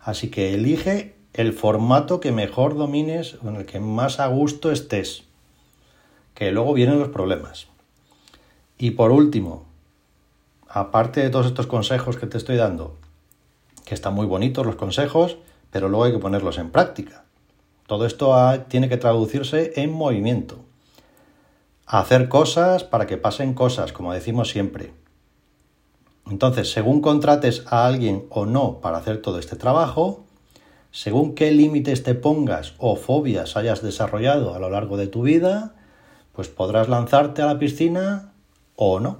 Así 0.00 0.30
que 0.30 0.54
elige 0.54 1.14
el 1.34 1.52
formato 1.52 2.20
que 2.20 2.32
mejor 2.32 2.76
domines 2.76 3.36
o 3.44 3.48
en 3.48 3.56
el 3.56 3.66
que 3.66 3.80
más 3.80 4.18
a 4.18 4.28
gusto 4.28 4.72
estés. 4.72 5.24
Que 6.34 6.52
luego 6.52 6.72
vienen 6.72 6.98
los 6.98 7.08
problemas. 7.08 7.66
Y 8.78 8.92
por 8.92 9.10
último, 9.10 9.64
aparte 10.68 11.20
de 11.20 11.30
todos 11.30 11.46
estos 11.46 11.66
consejos 11.66 12.16
que 12.16 12.26
te 12.26 12.38
estoy 12.38 12.56
dando, 12.56 12.96
que 13.84 13.94
están 13.94 14.14
muy 14.14 14.26
bonitos 14.26 14.64
los 14.64 14.76
consejos, 14.76 15.36
pero 15.70 15.88
luego 15.88 16.04
hay 16.04 16.12
que 16.12 16.18
ponerlos 16.18 16.58
en 16.58 16.70
práctica. 16.70 17.24
Todo 17.86 18.06
esto 18.06 18.34
tiene 18.68 18.88
que 18.88 18.96
traducirse 18.96 19.72
en 19.76 19.92
movimiento. 19.92 20.65
Hacer 21.86 22.28
cosas 22.28 22.84
para 22.84 23.06
que 23.06 23.16
pasen 23.16 23.54
cosas, 23.54 23.92
como 23.92 24.12
decimos 24.12 24.50
siempre. 24.50 24.92
Entonces, 26.28 26.72
según 26.72 27.00
contrates 27.00 27.64
a 27.66 27.86
alguien 27.86 28.26
o 28.30 28.44
no 28.44 28.80
para 28.80 28.98
hacer 28.98 29.22
todo 29.22 29.38
este 29.38 29.56
trabajo, 29.56 30.24
según 30.90 31.34
qué 31.34 31.52
límites 31.52 32.02
te 32.02 32.14
pongas 32.14 32.74
o 32.78 32.96
fobias 32.96 33.56
hayas 33.56 33.82
desarrollado 33.82 34.54
a 34.54 34.58
lo 34.58 34.68
largo 34.68 34.96
de 34.96 35.06
tu 35.06 35.22
vida, 35.22 35.74
pues 36.32 36.48
podrás 36.48 36.88
lanzarte 36.88 37.42
a 37.42 37.46
la 37.46 37.58
piscina 37.58 38.32
o 38.74 38.98
no. 38.98 39.18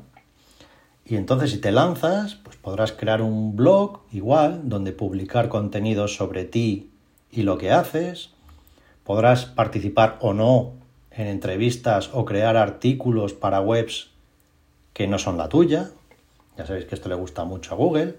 Y 1.04 1.14
entonces 1.14 1.52
si 1.52 1.58
te 1.58 1.70
lanzas, 1.70 2.34
pues 2.34 2.56
podrás 2.56 2.90
crear 2.90 3.22
un 3.22 3.54
blog 3.54 4.00
igual, 4.10 4.68
donde 4.68 4.90
publicar 4.90 5.48
contenidos 5.48 6.16
sobre 6.16 6.44
ti 6.44 6.90
y 7.30 7.42
lo 7.42 7.58
que 7.58 7.70
haces, 7.70 8.30
Podrás 9.06 9.44
participar 9.44 10.18
o 10.20 10.34
no 10.34 10.72
en 11.16 11.26
entrevistas 11.26 12.10
o 12.12 12.24
crear 12.24 12.56
artículos 12.56 13.32
para 13.32 13.60
webs 13.60 14.10
que 14.92 15.06
no 15.06 15.18
son 15.18 15.38
la 15.38 15.48
tuya. 15.48 15.90
Ya 16.56 16.66
sabéis 16.66 16.86
que 16.86 16.94
esto 16.94 17.08
le 17.08 17.14
gusta 17.14 17.44
mucho 17.44 17.74
a 17.74 17.76
Google. 17.76 18.16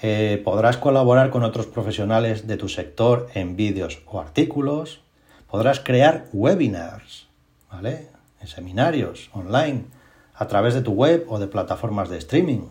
Eh, 0.00 0.40
podrás 0.44 0.76
colaborar 0.76 1.30
con 1.30 1.44
otros 1.44 1.66
profesionales 1.66 2.46
de 2.46 2.56
tu 2.56 2.68
sector 2.68 3.28
en 3.34 3.56
vídeos 3.56 4.02
o 4.06 4.20
artículos. 4.20 5.00
Podrás 5.48 5.80
crear 5.80 6.26
webinars, 6.32 7.28
¿vale? 7.70 8.08
En 8.40 8.48
seminarios 8.48 9.30
online 9.32 9.84
a 10.34 10.48
través 10.48 10.74
de 10.74 10.82
tu 10.82 10.92
web 10.92 11.24
o 11.28 11.38
de 11.38 11.46
plataformas 11.46 12.08
de 12.08 12.18
streaming. 12.18 12.66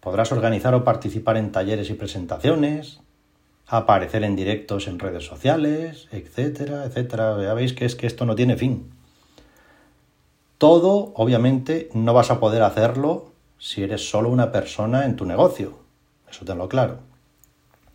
Podrás 0.00 0.32
organizar 0.32 0.74
o 0.74 0.82
participar 0.82 1.36
en 1.36 1.52
talleres 1.52 1.88
y 1.88 1.94
presentaciones, 1.94 3.00
aparecer 3.66 4.24
en 4.24 4.36
directos 4.36 4.88
en 4.88 4.98
redes 4.98 5.24
sociales, 5.24 6.08
etcétera, 6.12 6.84
etcétera. 6.84 7.42
Ya 7.42 7.54
veis 7.54 7.72
que 7.72 7.84
es 7.84 7.94
que 7.94 8.06
esto 8.06 8.26
no 8.26 8.34
tiene 8.34 8.56
fin. 8.56 8.90
Todo, 10.58 11.12
obviamente, 11.16 11.88
no 11.94 12.14
vas 12.14 12.30
a 12.30 12.40
poder 12.40 12.62
hacerlo 12.62 13.32
si 13.58 13.82
eres 13.82 14.08
solo 14.08 14.28
una 14.28 14.52
persona 14.52 15.04
en 15.04 15.16
tu 15.16 15.24
negocio. 15.24 15.78
Eso 16.30 16.44
tenlo 16.44 16.68
claro. 16.68 16.98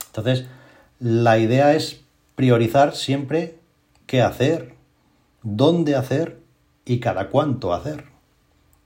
Entonces, 0.07 0.45
la 0.99 1.37
idea 1.37 1.73
es 1.75 2.01
priorizar 2.35 2.95
siempre 2.95 3.59
qué 4.07 4.21
hacer, 4.21 4.75
dónde 5.43 5.95
hacer 5.95 6.39
y 6.85 6.99
cada 6.99 7.29
cuánto 7.29 7.73
hacer. 7.73 8.05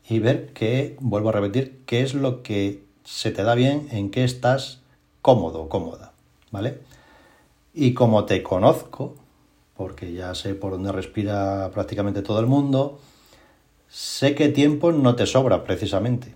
Y 0.08 0.20
ver 0.20 0.52
qué, 0.54 0.98
vuelvo 1.00 1.30
a 1.30 1.34
repetir, 1.34 1.82
qué 1.86 2.02
es 2.02 2.14
lo 2.14 2.44
que 2.44 2.84
se 3.04 3.32
te 3.32 3.44
da 3.44 3.56
bien, 3.56 3.88
en 3.92 4.12
qué 4.12 4.24
estás 4.24 4.82
cómodo 5.22 5.70
cómoda. 5.70 6.13
¿Vale? 6.54 6.78
Y 7.74 7.96
como 7.96 8.26
te 8.26 8.44
conozco, 8.44 9.16
porque 9.76 10.14
ya 10.14 10.36
sé 10.36 10.54
por 10.54 10.72
dónde 10.74 10.92
respira 10.92 11.72
prácticamente 11.74 12.22
todo 12.22 12.40
el 12.40 12.46
mundo, 12.46 13.00
sé 13.90 14.36
que 14.36 14.50
tiempo 14.50 14.92
no 14.92 15.16
te 15.16 15.26
sobra 15.26 15.64
precisamente. 15.64 16.36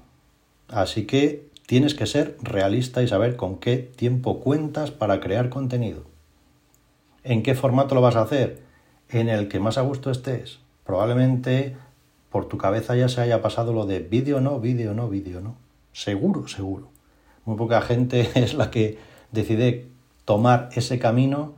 Así 0.70 1.06
que 1.06 1.48
tienes 1.68 1.94
que 1.94 2.08
ser 2.08 2.36
realista 2.42 3.04
y 3.04 3.08
saber 3.08 3.36
con 3.36 3.60
qué 3.60 3.78
tiempo 3.78 4.40
cuentas 4.40 4.90
para 4.90 5.20
crear 5.20 5.50
contenido. 5.50 6.04
¿En 7.24 7.44
qué 7.44 7.54
formato 7.54 7.94
lo 7.94 8.02
vas 8.02 8.16
a 8.16 8.24
hacer? 8.24 8.64
En 9.10 9.30
el 9.30 9.48
que 9.48 9.60
más 9.60 9.78
a 9.78 9.82
gusto 9.82 10.10
estés. 10.10 10.60
Probablemente 10.84 11.78
por 12.32 12.48
tu 12.48 12.58
cabeza 12.58 12.96
ya 12.96 13.08
se 13.08 13.22
haya 13.22 13.42
pasado 13.44 13.72
lo 13.72 13.86
de 13.86 14.00
vídeo 14.00 14.42
no, 14.42 14.60
vídeo 14.60 14.96
no, 14.96 15.10
vídeo 15.10 15.42
no. 15.42 15.58
Seguro, 15.94 16.48
seguro. 16.48 16.90
Muy 17.46 17.56
poca 17.56 17.82
gente 17.82 18.32
es 18.36 18.56
la 18.56 18.72
que 18.72 18.98
decide 19.32 19.97
tomar 20.28 20.68
ese 20.76 21.00
camino 21.00 21.54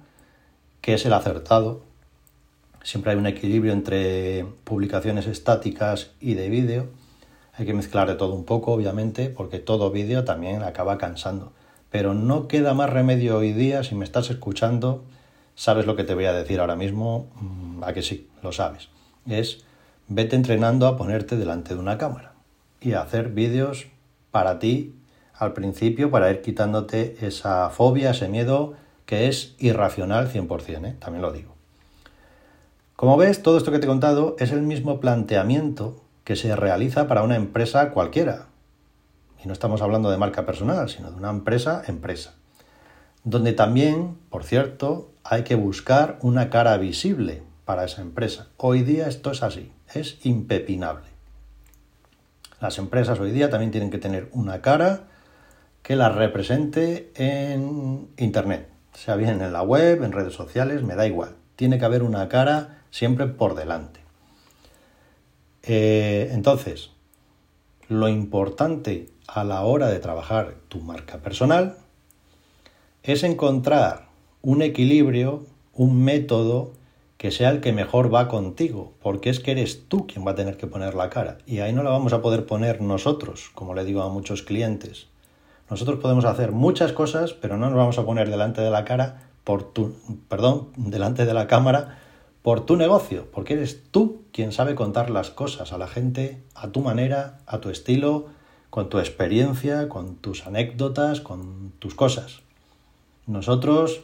que 0.82 0.94
es 0.94 1.04
el 1.08 1.14
acertado. 1.14 1.82
Siempre 2.84 3.12
hay 3.12 3.18
un 3.18 3.26
equilibrio 3.26 3.74
entre 3.74 4.46
publicaciones 4.64 5.26
estáticas 5.26 6.12
y 6.22 6.36
de 6.36 6.50
vídeo. 6.50 6.86
Hay 7.56 7.66
que 7.66 7.74
mezclar 7.74 8.08
de 8.08 8.14
todo 8.14 8.36
un 8.36 8.46
poco, 8.46 8.72
obviamente, 8.72 9.30
porque 9.30 9.58
todo 9.58 9.90
vídeo 9.90 10.24
también 10.24 10.62
acaba 10.62 11.00
cansando. 11.00 11.52
Pero 11.90 12.14
no 12.14 12.48
queda 12.48 12.76
más 12.76 12.92
remedio 12.92 13.38
hoy 13.38 13.54
día, 13.54 13.84
si 13.84 13.96
me 13.96 14.06
estás 14.06 14.30
escuchando, 14.30 15.04
sabes 15.56 15.88
lo 15.88 15.96
que 15.96 16.04
te 16.04 16.14
voy 16.14 16.26
a 16.26 16.34
decir 16.34 16.60
ahora 16.60 16.76
mismo, 16.76 17.28
mm, 17.42 17.84
a 17.84 17.94
que 17.94 18.04
sí, 18.04 18.30
lo 18.44 18.52
sabes. 18.52 18.90
Es 19.28 19.66
vete 20.08 20.36
entrenando 20.36 20.86
a 20.86 20.96
ponerte 20.96 21.38
delante 21.38 21.74
de 21.74 21.80
una 21.80 21.98
cámara 21.98 22.34
y 22.82 22.94
a 22.94 23.02
hacer 23.02 23.30
vídeos 23.30 23.88
para 24.30 24.60
ti 24.60 24.94
al 25.40 25.54
principio 25.54 26.12
para 26.12 26.30
ir 26.30 26.42
quitándote 26.42 27.16
esa 27.22 27.70
fobia, 27.70 28.12
ese 28.12 28.28
miedo 28.28 28.74
que 29.06 29.28
es 29.28 29.56
irracional 29.58 30.32
100%, 30.32 30.86
¿eh? 30.86 30.96
también 31.00 31.22
lo 31.22 31.32
digo. 31.32 31.56
Como 32.96 33.16
ves, 33.16 33.42
todo 33.42 33.58
esto 33.58 33.72
que 33.72 33.80
te 33.80 33.86
he 33.86 33.88
contado 33.88 34.36
es 34.38 34.52
el 34.52 34.62
mismo 34.62 35.00
planteamiento 35.00 36.04
que 36.26 36.36
se 36.36 36.56
realiza 36.56 37.08
para 37.08 37.24
una 37.24 37.38
empresa 37.38 37.92
cualquiera. 37.92 38.48
Y 39.44 39.48
no 39.48 39.54
estamos 39.54 39.82
hablando 39.82 40.12
de 40.12 40.18
marca 40.18 40.46
personal, 40.46 40.90
sino 40.90 41.10
de 41.10 41.16
una 41.16 41.30
empresa 41.30 41.82
empresa. 41.88 42.34
Donde 43.24 43.54
también, 43.54 44.18
por 44.30 44.44
cierto, 44.44 45.10
hay 45.24 45.44
que 45.44 45.56
buscar 45.56 46.20
una 46.22 46.50
cara 46.50 46.78
visible 46.78 47.42
para 47.64 47.86
esa 47.86 48.02
empresa. 48.02 48.48
Hoy 48.58 48.84
día 48.84 49.08
esto 49.08 49.32
es 49.32 49.42
así, 49.42 49.72
es 49.94 50.18
impepinable. 50.26 51.08
Las 52.60 52.78
empresas 52.78 53.20
hoy 53.22 53.32
día 53.32 53.50
también 53.50 53.72
tienen 53.72 53.90
que 53.90 53.98
tener 53.98 54.28
una 54.34 54.62
cara 54.62 55.08
que 55.82 55.96
la 55.96 56.10
represente 56.10 57.12
en 57.16 58.10
Internet, 58.18 58.68
sea 58.94 59.16
bien 59.16 59.42
en 59.42 59.54
la 59.54 59.62
web, 59.62 60.04
en 60.04 60.12
redes 60.12 60.34
sociales, 60.34 60.84
me 60.84 60.96
da 60.96 61.08
igual. 61.08 61.36
Tiene 61.56 61.80
que 61.80 61.86
haber 61.86 62.04
una 62.04 62.28
cara 62.30 62.84
siempre 62.92 63.28
por 63.28 63.56
delante. 63.56 64.00
Eh, 65.64 66.30
entonces, 66.32 66.92
lo 67.88 68.08
importante 68.08 69.10
a 69.28 69.44
la 69.44 69.62
hora 69.62 69.88
de 69.88 70.00
trabajar 70.00 70.56
tu 70.68 70.80
marca 70.80 71.18
personal 71.18 71.78
es 73.04 73.24
encontrar 73.24 74.08
un 74.42 74.62
equilibrio, 74.62 75.46
un 75.74 76.04
método 76.04 76.72
que 77.18 77.32
sea 77.32 77.50
el 77.50 77.60
que 77.60 77.74
mejor 77.74 78.14
va 78.14 78.30
contigo, 78.30 78.94
porque 79.02 79.30
es 79.30 79.42
que 79.42 79.52
eres 79.52 79.90
tú 79.90 80.08
quien 80.08 80.26
va 80.26 80.32
a 80.32 80.36
tener 80.36 80.56
que 80.56 80.68
poner 80.68 80.96
la 80.96 81.10
cara 81.10 81.38
y 81.46 81.60
ahí 81.60 81.74
no 81.74 81.84
la 81.84 81.90
vamos 81.90 82.14
a 82.14 82.22
poder 82.22 82.46
poner 82.46 82.80
nosotros, 82.82 83.52
como 83.54 83.76
le 83.76 83.84
digo 83.84 84.02
a 84.02 84.10
muchos 84.10 84.42
clientes. 84.42 85.09
Nosotros 85.70 86.00
podemos 86.00 86.26
hacer 86.26 86.52
muchas 86.52 86.94
cosas, 86.94 87.34
pero 87.34 87.58
no 87.58 87.68
nos 87.68 87.78
vamos 87.78 88.00
a 88.00 88.06
poner 88.06 88.30
delante 88.30 88.62
de 88.62 88.72
la 88.72 88.86
cara 88.86 89.30
por 89.44 89.64
tu, 89.64 89.96
perdón, 90.28 90.70
delante 90.76 91.26
de 91.26 91.34
la 91.34 91.48
cámara 91.48 92.00
por 92.42 92.66
tu 92.66 92.76
negocio, 92.76 93.28
porque 93.32 93.54
eres 93.54 93.84
tú 93.92 94.24
quien 94.32 94.52
sabe 94.52 94.76
contar 94.76 95.10
las 95.10 95.30
cosas 95.30 95.74
a 95.74 95.78
la 95.78 95.88
gente 95.88 96.42
a 96.56 96.70
tu 96.70 96.82
manera, 96.82 97.40
a 97.46 97.60
tu 97.60 97.70
estilo, 97.70 98.28
con 98.70 98.90
tu 98.90 99.00
experiencia, 99.00 99.90
con 99.90 100.16
tus 100.16 100.48
anécdotas, 100.48 101.22
con 101.22 101.74
tus 101.80 101.96
cosas. 101.96 102.42
Nosotros, 103.28 104.02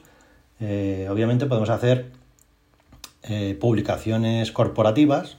eh, 0.59 1.07
obviamente, 1.09 1.45
podemos 1.45 1.69
hacer 1.69 2.11
eh, 3.23 3.57
publicaciones 3.59 4.51
corporativas, 4.51 5.37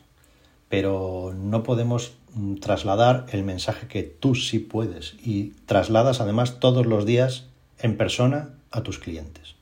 pero 0.69 1.33
no 1.37 1.63
podemos 1.63 2.15
trasladar 2.61 3.27
el 3.31 3.43
mensaje 3.45 3.89
que 3.89 4.03
tú 4.03 4.35
sí 4.35 4.59
puedes 4.59 5.15
y 5.25 5.51
trasladas 5.67 6.21
además 6.21 6.61
todos 6.61 6.87
los 6.87 7.07
días 7.07 7.47
en 7.79 7.97
persona 7.97 8.51
a 8.71 8.83
tus 8.83 8.99
clientes. 8.99 9.55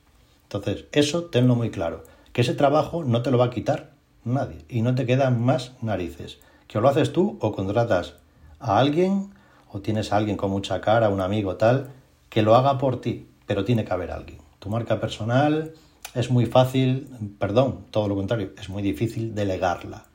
Entonces, 0.43 0.85
eso 0.91 1.25
tenlo 1.25 1.55
muy 1.55 1.69
claro, 1.69 2.03
que 2.33 2.41
ese 2.41 2.53
trabajo 2.53 3.03
no 3.03 3.21
te 3.21 3.31
lo 3.31 3.37
va 3.37 3.45
a 3.45 3.49
quitar 3.49 3.91
nadie 4.23 4.65
y 4.69 4.81
no 4.81 4.95
te 4.95 5.05
quedan 5.05 5.41
más 5.41 5.73
narices. 5.81 6.39
Que 6.67 6.79
o 6.79 6.81
lo 6.81 6.89
haces 6.89 7.13
tú 7.13 7.37
o 7.41 7.53
contratas 7.53 8.15
a 8.59 8.79
alguien 8.79 9.31
o 9.71 9.81
tienes 9.81 10.11
a 10.11 10.17
alguien 10.17 10.37
con 10.37 10.51
mucha 10.51 10.81
cara, 10.81 11.09
un 11.09 11.21
amigo 11.21 11.55
tal, 11.55 11.89
que 12.29 12.41
lo 12.41 12.55
haga 12.55 12.77
por 12.77 13.01
ti, 13.01 13.27
pero 13.45 13.65
tiene 13.65 13.85
que 13.85 13.93
haber 13.93 14.11
alguien. 14.11 14.39
Tu 14.59 14.69
marca 14.69 14.99
personal 14.99 15.73
es 16.13 16.31
muy 16.31 16.45
fácil, 16.45 17.07
perdón, 17.39 17.85
todo 17.91 18.07
lo 18.07 18.15
contrario, 18.15 18.51
es 18.57 18.69
muy 18.69 18.81
difícil 18.81 19.35
delegarla. 19.35 20.05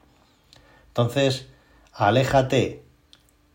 Entonces, 0.88 1.48
aléjate 1.92 2.82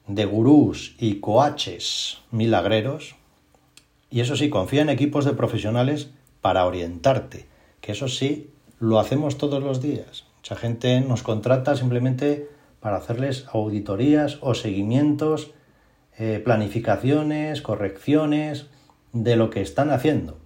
de 0.07 0.25
gurús 0.25 0.95
y 0.99 1.19
coaches 1.19 2.19
milagreros 2.31 3.15
Y 4.11 4.21
eso 4.21 4.35
sí, 4.35 4.49
confía 4.49 4.81
en 4.81 4.89
equipos 4.89 5.25
de 5.25 5.33
profesionales 5.33 6.11
para 6.41 6.65
orientarte, 6.65 7.47
que 7.81 7.91
eso 7.91 8.07
sí, 8.07 8.51
lo 8.79 8.99
hacemos 8.99 9.37
todos 9.37 9.61
los 9.61 9.81
días. 9.81 10.25
Mucha 10.37 10.55
gente 10.55 11.01
nos 11.01 11.23
contrata 11.23 11.75
simplemente 11.75 12.47
para 12.79 12.97
hacerles 12.97 13.45
auditorías 13.51 14.37
o 14.41 14.53
seguimientos, 14.53 15.51
eh, 16.17 16.39
planificaciones, 16.43 17.61
correcciones 17.61 18.67
de 19.11 19.35
lo 19.35 19.49
que 19.49 19.61
están 19.61 19.89
haciendo. 19.89 20.37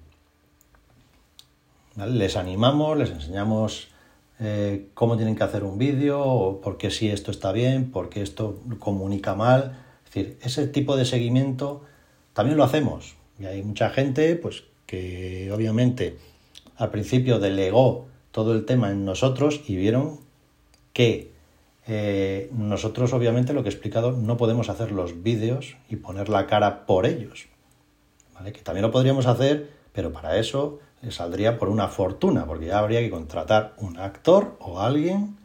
Les 1.96 2.38
animamos, 2.38 2.98
les 2.98 3.10
enseñamos 3.12 3.90
eh, 4.40 4.88
cómo 4.94 5.18
tienen 5.18 5.36
que 5.36 5.44
hacer 5.44 5.64
un 5.64 5.78
vídeo, 5.78 6.22
o 6.22 6.62
por 6.62 6.78
qué 6.78 6.92
si 6.92 7.10
esto 7.10 7.32
está 7.32 7.52
bien, 7.52 7.92
por 7.92 8.10
qué 8.10 8.22
esto 8.22 8.60
comunica 8.80 9.36
mal. 9.36 9.78
Es 10.06 10.14
decir, 10.14 10.38
ese 10.42 10.68
tipo 10.68 10.96
de 10.96 11.06
seguimiento 11.06 11.84
también 12.34 12.58
lo 12.58 12.64
hacemos. 12.64 13.16
Y 13.38 13.46
hay 13.46 13.62
mucha 13.64 13.90
gente, 13.90 14.36
pues, 14.36 14.64
que 14.86 15.52
obviamente 15.52 16.18
al 16.78 16.90
principio 16.90 17.40
delegó 17.40 18.08
todo 18.32 18.54
el 18.54 18.66
tema 18.66 18.92
en 18.92 19.06
nosotros 19.06 19.62
y 19.68 19.76
vieron 19.76 20.20
que 20.94 21.32
eh, 21.88 22.50
nosotros, 22.54 23.14
obviamente, 23.14 23.54
lo 23.54 23.64
que 23.64 23.70
he 23.70 23.72
explicado, 23.72 24.14
no 24.14 24.38
podemos 24.38 24.70
hacer 24.70 24.92
los 24.92 25.22
vídeos 25.22 25.76
y 25.90 25.98
poner 25.98 26.30
la 26.30 26.48
cara 26.48 26.86
por 26.86 27.06
ellos. 27.06 27.48
¿vale? 28.34 28.54
Que 28.54 28.62
también 28.62 28.84
lo 28.84 28.92
podríamos 28.92 29.26
hacer, 29.26 29.70
pero 29.92 30.14
para 30.14 30.38
eso 30.38 30.80
saldría 31.10 31.58
por 31.58 31.70
una 31.70 31.88
fortuna, 31.88 32.46
porque 32.46 32.68
ya 32.68 32.80
habría 32.80 33.00
que 33.00 33.10
contratar 33.10 33.74
un 33.78 33.98
actor 33.98 34.58
o 34.60 34.82
alguien 34.82 35.38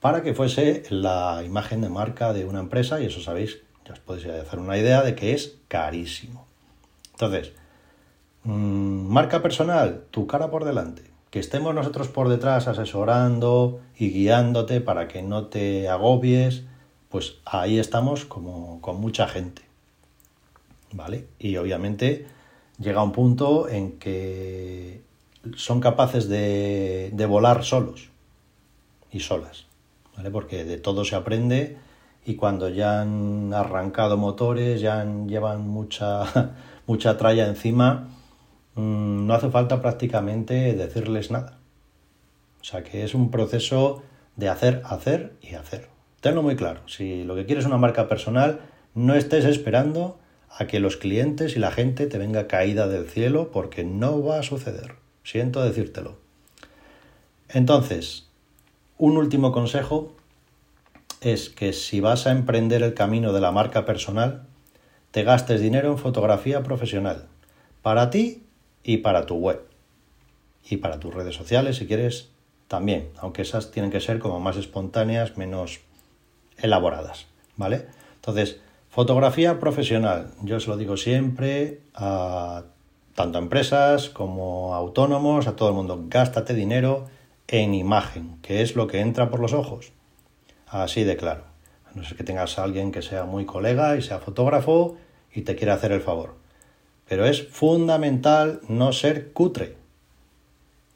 para 0.00 0.22
que 0.22 0.34
fuese 0.34 0.82
la 0.90 1.42
imagen 1.44 1.80
de 1.80 1.88
marca 1.88 2.32
de 2.32 2.44
una 2.44 2.60
empresa 2.60 3.00
y 3.00 3.06
eso 3.06 3.20
sabéis, 3.20 3.58
ya 3.84 3.94
os 3.94 4.00
podéis 4.00 4.26
hacer 4.26 4.58
una 4.58 4.76
idea 4.76 5.02
de 5.02 5.14
que 5.14 5.32
es 5.32 5.56
carísimo. 5.68 6.46
Entonces, 7.12 7.52
mm, 8.44 8.52
marca 9.08 9.42
personal, 9.42 10.04
tu 10.10 10.26
cara 10.26 10.50
por 10.50 10.64
delante, 10.64 11.02
que 11.30 11.40
estemos 11.40 11.74
nosotros 11.74 12.08
por 12.08 12.28
detrás 12.28 12.68
asesorando 12.68 13.80
y 13.96 14.10
guiándote 14.10 14.80
para 14.80 15.08
que 15.08 15.22
no 15.22 15.46
te 15.46 15.88
agobies, 15.88 16.64
pues 17.08 17.36
ahí 17.44 17.78
estamos 17.78 18.24
como 18.24 18.80
con 18.80 19.00
mucha 19.00 19.26
gente. 19.26 19.62
¿Vale? 20.92 21.26
Y 21.38 21.56
obviamente 21.56 22.26
llega 22.78 23.02
un 23.02 23.12
punto 23.12 23.68
en 23.68 23.98
que 23.98 25.02
son 25.56 25.80
capaces 25.80 26.28
de, 26.28 27.26
volar 27.28 27.64
solos 27.64 28.08
y 29.10 29.20
solas, 29.20 29.66
¿vale? 30.16 30.30
Porque 30.30 30.64
de 30.64 30.78
todo 30.78 31.04
se 31.04 31.16
aprende 31.16 31.76
y 32.24 32.34
cuando 32.34 32.68
ya 32.68 33.00
han 33.00 33.52
arrancado 33.54 34.16
motores, 34.16 34.80
ya 34.80 35.04
llevan 35.04 35.66
mucha, 35.68 36.54
mucha 36.86 37.16
tralla 37.16 37.46
encima, 37.46 38.08
mm, 38.74 39.26
no 39.26 39.34
hace 39.34 39.50
falta 39.50 39.80
prácticamente 39.80 40.74
decirles 40.74 41.30
nada. 41.30 41.58
O 42.60 42.64
sea 42.64 42.82
que 42.82 43.04
es 43.04 43.14
un 43.14 43.30
proceso 43.30 44.02
de 44.36 44.48
hacer, 44.48 44.82
hacer 44.84 45.32
y 45.40 45.54
hacer. 45.54 45.88
Tenlo 46.20 46.42
muy 46.42 46.56
claro. 46.56 46.80
Si 46.86 47.24
lo 47.24 47.34
que 47.34 47.46
quieres 47.46 47.64
es 47.64 47.68
una 47.68 47.78
marca 47.78 48.08
personal, 48.08 48.60
no 48.94 49.14
estés 49.14 49.44
esperando 49.44 50.18
a 50.50 50.66
que 50.66 50.80
los 50.80 50.96
clientes 50.96 51.56
y 51.56 51.58
la 51.58 51.70
gente 51.70 52.06
te 52.06 52.18
venga 52.18 52.46
caída 52.46 52.88
del 52.88 53.08
cielo 53.08 53.50
porque 53.52 53.84
no 53.84 54.22
va 54.22 54.40
a 54.40 54.42
suceder. 54.42 54.94
Siento 55.24 55.62
decírtelo. 55.62 56.16
Entonces, 57.48 58.26
un 58.96 59.16
último 59.16 59.52
consejo 59.52 60.12
es 61.20 61.48
que 61.50 61.72
si 61.72 62.00
vas 62.00 62.26
a 62.26 62.32
emprender 62.32 62.82
el 62.82 62.94
camino 62.94 63.32
de 63.32 63.40
la 63.40 63.52
marca 63.52 63.84
personal, 63.84 64.46
te 65.10 65.22
gastes 65.22 65.60
dinero 65.60 65.90
en 65.90 65.98
fotografía 65.98 66.62
profesional, 66.62 67.26
para 67.82 68.10
ti 68.10 68.44
y 68.82 68.98
para 68.98 69.26
tu 69.26 69.36
web. 69.36 69.62
Y 70.68 70.78
para 70.78 71.00
tus 71.00 71.14
redes 71.14 71.34
sociales, 71.34 71.76
si 71.76 71.86
quieres, 71.86 72.28
también, 72.68 73.08
aunque 73.16 73.42
esas 73.42 73.70
tienen 73.70 73.90
que 73.90 74.00
ser 74.00 74.18
como 74.18 74.40
más 74.40 74.56
espontáneas, 74.56 75.36
menos 75.38 75.80
elaboradas, 76.58 77.26
¿vale? 77.56 77.86
Entonces, 78.16 78.60
Fotografía 78.90 79.60
profesional, 79.60 80.32
yo 80.42 80.60
se 80.60 80.68
lo 80.68 80.76
digo 80.76 80.96
siempre 80.96 81.80
a 81.94 82.64
tanto 83.14 83.38
a 83.38 83.42
empresas 83.42 84.08
como 84.08 84.74
a 84.74 84.78
autónomos, 84.78 85.46
a 85.46 85.56
todo 85.56 85.68
el 85.68 85.74
mundo, 85.74 86.04
gástate 86.08 86.54
dinero 86.54 87.06
en 87.48 87.74
imagen, 87.74 88.38
que 88.42 88.62
es 88.62 88.76
lo 88.76 88.86
que 88.86 89.00
entra 89.00 89.28
por 89.28 89.40
los 89.40 89.52
ojos. 89.52 89.92
Así 90.68 91.04
de 91.04 91.16
claro. 91.16 91.42
A 91.84 91.96
no 91.96 92.04
ser 92.04 92.16
que 92.16 92.24
tengas 92.24 92.58
a 92.58 92.64
alguien 92.64 92.92
que 92.92 93.02
sea 93.02 93.24
muy 93.24 93.44
colega 93.44 93.96
y 93.96 94.02
sea 94.02 94.20
fotógrafo 94.20 94.96
y 95.34 95.42
te 95.42 95.56
quiera 95.56 95.74
hacer 95.74 95.92
el 95.92 96.00
favor. 96.00 96.36
Pero 97.08 97.26
es 97.26 97.48
fundamental 97.48 98.60
no 98.68 98.92
ser 98.92 99.32
cutre. 99.32 99.76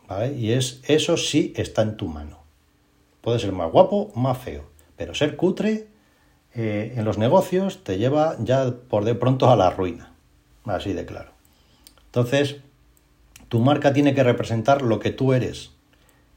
¿Vale? 0.09 0.35
Y 0.35 0.53
es, 0.53 0.81
eso 0.87 1.17
sí 1.17 1.53
está 1.57 1.83
en 1.83 1.97
tu 1.97 2.07
mano. 2.07 2.39
Puede 3.21 3.39
ser 3.39 3.53
más 3.53 3.73
guapo, 3.73 4.13
más 4.15 4.39
feo. 4.39 4.65
Pero 4.97 5.15
ser 5.15 5.37
cutre 5.37 5.89
eh, 6.55 6.95
en 6.97 7.05
los 7.05 7.19
negocios 7.19 7.83
te 7.85 7.99
lleva 7.99 8.37
ya 8.41 8.73
por 8.89 9.05
de 9.05 9.15
pronto 9.15 9.51
a 9.51 9.57
la 9.57 9.71
ruina. 9.71 10.13
Así 10.65 10.93
de 10.93 11.07
claro. 11.07 11.31
Entonces, 12.07 12.57
tu 13.49 13.61
marca 13.61 13.93
tiene 13.93 14.15
que 14.15 14.23
representar 14.23 14.83
lo 14.83 14.99
que 14.99 15.11
tú 15.11 15.33
eres. 15.33 15.71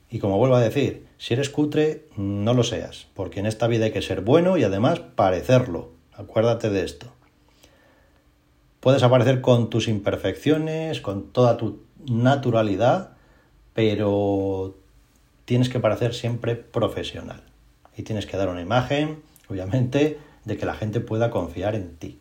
Y 0.09 0.19
como 0.19 0.37
vuelvo 0.37 0.55
a 0.55 0.61
decir, 0.61 1.07
si 1.17 1.33
eres 1.33 1.49
cutre, 1.49 2.07
no 2.15 2.53
lo 2.53 2.63
seas, 2.63 3.07
porque 3.13 3.39
en 3.39 3.45
esta 3.45 3.67
vida 3.67 3.85
hay 3.85 3.91
que 3.91 4.01
ser 4.01 4.21
bueno 4.21 4.57
y 4.57 4.63
además 4.63 4.99
parecerlo. 4.99 5.91
Acuérdate 6.13 6.69
de 6.69 6.83
esto. 6.83 7.07
Puedes 8.79 9.03
aparecer 9.03 9.41
con 9.41 9.69
tus 9.69 9.87
imperfecciones, 9.87 11.01
con 11.01 11.31
toda 11.31 11.57
tu 11.57 11.83
naturalidad, 12.07 13.11
pero 13.73 14.75
tienes 15.45 15.69
que 15.69 15.79
parecer 15.79 16.13
siempre 16.13 16.55
profesional. 16.55 17.43
Y 17.97 18.03
tienes 18.03 18.25
que 18.25 18.37
dar 18.37 18.49
una 18.49 18.61
imagen 18.61 19.23
obviamente, 19.49 20.19
de 20.43 20.57
que 20.57 20.65
la 20.65 20.75
gente 20.75 20.99
pueda 20.99 21.31
confiar 21.31 21.75
en 21.75 21.95
ti. 21.95 22.19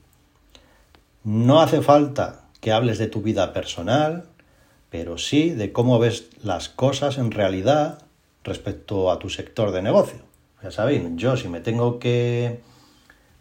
No 1.22 1.60
hace 1.60 1.82
falta 1.82 2.44
que 2.60 2.72
hables 2.72 2.98
de 2.98 3.06
tu 3.06 3.22
vida 3.22 3.52
personal, 3.52 4.24
pero 4.90 5.18
sí 5.18 5.50
de 5.50 5.72
cómo 5.72 5.98
ves 5.98 6.28
las 6.42 6.68
cosas 6.68 7.18
en 7.18 7.30
realidad 7.30 8.02
respecto 8.42 9.10
a 9.10 9.18
tu 9.18 9.30
sector 9.30 9.70
de 9.70 9.82
negocio. 9.82 10.20
Ya 10.62 10.70
sabéis, 10.70 11.02
yo 11.16 11.36
si 11.36 11.48
me 11.48 11.60
tengo 11.60 11.98
que 11.98 12.60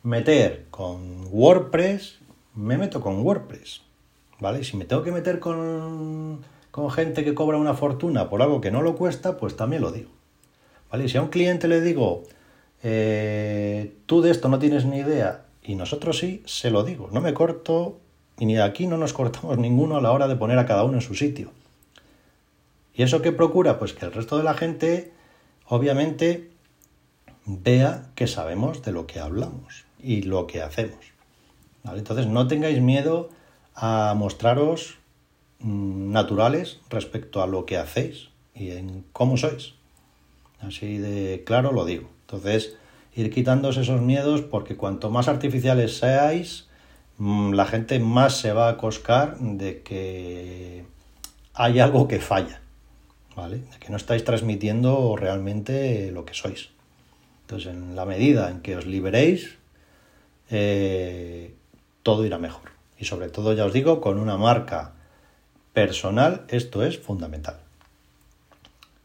meter 0.04 0.66
con 0.70 1.28
WordPress, 1.32 2.20
me 2.56 2.78
meto 2.78 3.02
con 3.02 3.22
WordPress. 3.22 3.82
¿Vale? 4.40 4.64
Si 4.64 4.76
me 4.76 4.86
tengo 4.86 5.04
que 5.04 5.12
meter 5.12 5.40
con, 5.40 6.42
con 6.72 6.92
gente 6.92 7.24
que 7.24 7.34
cobra 7.34 7.58
una 7.58 7.76
fortuna 7.76 8.30
por 8.30 8.42
algo 8.42 8.60
que 8.60 8.72
no 8.72 8.82
lo 8.82 8.96
cuesta, 8.96 9.38
pues 9.38 9.56
también 9.56 9.82
lo 9.82 9.92
digo. 9.92 10.10
¿Vale? 10.92 11.08
Si 11.08 11.18
a 11.18 11.22
un 11.22 11.30
cliente 11.30 11.68
le 11.68 11.80
digo, 11.80 12.24
eh, 12.84 13.63
tú 14.06 14.22
de 14.22 14.32
esto 14.32 14.50
no 14.50 14.60
tienes 14.60 14.86
ni 14.86 14.98
idea 14.98 15.46
y 15.62 15.76
nosotros 15.76 16.18
sí, 16.18 16.44
se 16.46 16.72
lo 16.72 16.84
digo. 16.84 17.10
No 17.12 17.22
me 17.22 17.34
corto 17.34 18.00
y 18.38 18.46
ni 18.46 18.58
aquí 18.58 18.88
no 18.88 18.98
nos 18.98 19.14
cortamos 19.14 19.58
ninguno 19.58 19.98
a 19.98 20.02
la 20.02 20.12
hora 20.12 20.28
de 20.28 20.36
poner 20.36 20.60
a 20.60 20.66
cada 20.66 20.84
uno 20.84 20.96
en 20.96 21.02
su 21.02 21.16
sitio. 21.16 21.52
¿Y 22.94 23.04
eso 23.04 23.22
qué 23.22 23.32
procura? 23.32 23.80
Pues 23.80 23.94
que 23.94 24.06
el 24.06 24.14
resto 24.14 24.38
de 24.38 24.44
la 24.44 24.54
gente, 24.54 25.12
obviamente, 25.68 26.52
vea 27.46 28.10
que 28.16 28.28
sabemos 28.28 28.84
de 28.84 28.92
lo 28.92 29.08
que 29.08 29.20
hablamos 29.20 29.86
y 30.00 30.22
lo 30.24 30.48
que 30.48 30.62
hacemos. 30.62 31.00
Entonces, 31.86 32.28
no 32.28 32.48
tengáis 32.48 32.82
miedo 32.82 33.30
a 33.76 34.14
mostraros 34.16 35.00
mm, 35.60 36.12
naturales 36.12 36.80
respecto 36.90 37.42
a 37.42 37.48
lo 37.48 37.66
que 37.66 37.78
hacéis 37.78 38.30
y 38.54 38.72
en 38.72 39.06
cómo 39.12 39.38
sois. 39.38 39.74
Así 40.62 40.98
de 40.98 41.44
claro 41.46 41.72
lo 41.72 41.84
digo. 41.86 42.10
Entonces, 42.22 42.78
ir 43.16 43.32
quitándose 43.32 43.82
esos 43.82 44.02
miedos 44.02 44.42
porque 44.42 44.76
cuanto 44.76 45.10
más 45.10 45.28
artificiales 45.28 45.98
seáis, 45.98 46.68
mm, 47.18 47.54
la 47.54 47.66
gente 47.66 48.00
más 48.00 48.38
se 48.38 48.54
va 48.54 48.70
a 48.70 48.78
coscar 48.78 49.38
de 49.38 49.82
que 49.82 50.86
hay 51.54 51.80
algo 51.80 52.08
que 52.08 52.20
falla, 52.20 52.62
¿vale? 53.36 53.58
De 53.58 53.80
que 53.80 53.90
no 53.90 53.98
estáis 53.98 54.24
transmitiendo 54.24 55.16
realmente 55.16 56.12
lo 56.12 56.26
que 56.26 56.34
sois. 56.34 56.70
Entonces, 57.42 57.74
en 57.74 57.96
la 57.96 58.06
medida 58.06 58.50
en 58.50 58.62
que 58.62 58.78
os 58.78 58.86
liberéis, 58.86 59.58
eh, 60.50 61.54
todo 62.02 62.26
irá 62.26 62.38
mejor. 62.38 62.72
Y 62.98 63.06
sobre 63.06 63.30
todo, 63.30 63.54
ya 63.54 63.66
os 63.66 63.74
digo, 63.74 64.02
con 64.02 64.18
una 64.18 64.38
marca 64.38 64.94
personal, 65.74 66.46
esto 66.48 66.84
es 66.84 67.00
fundamental. 67.00 67.58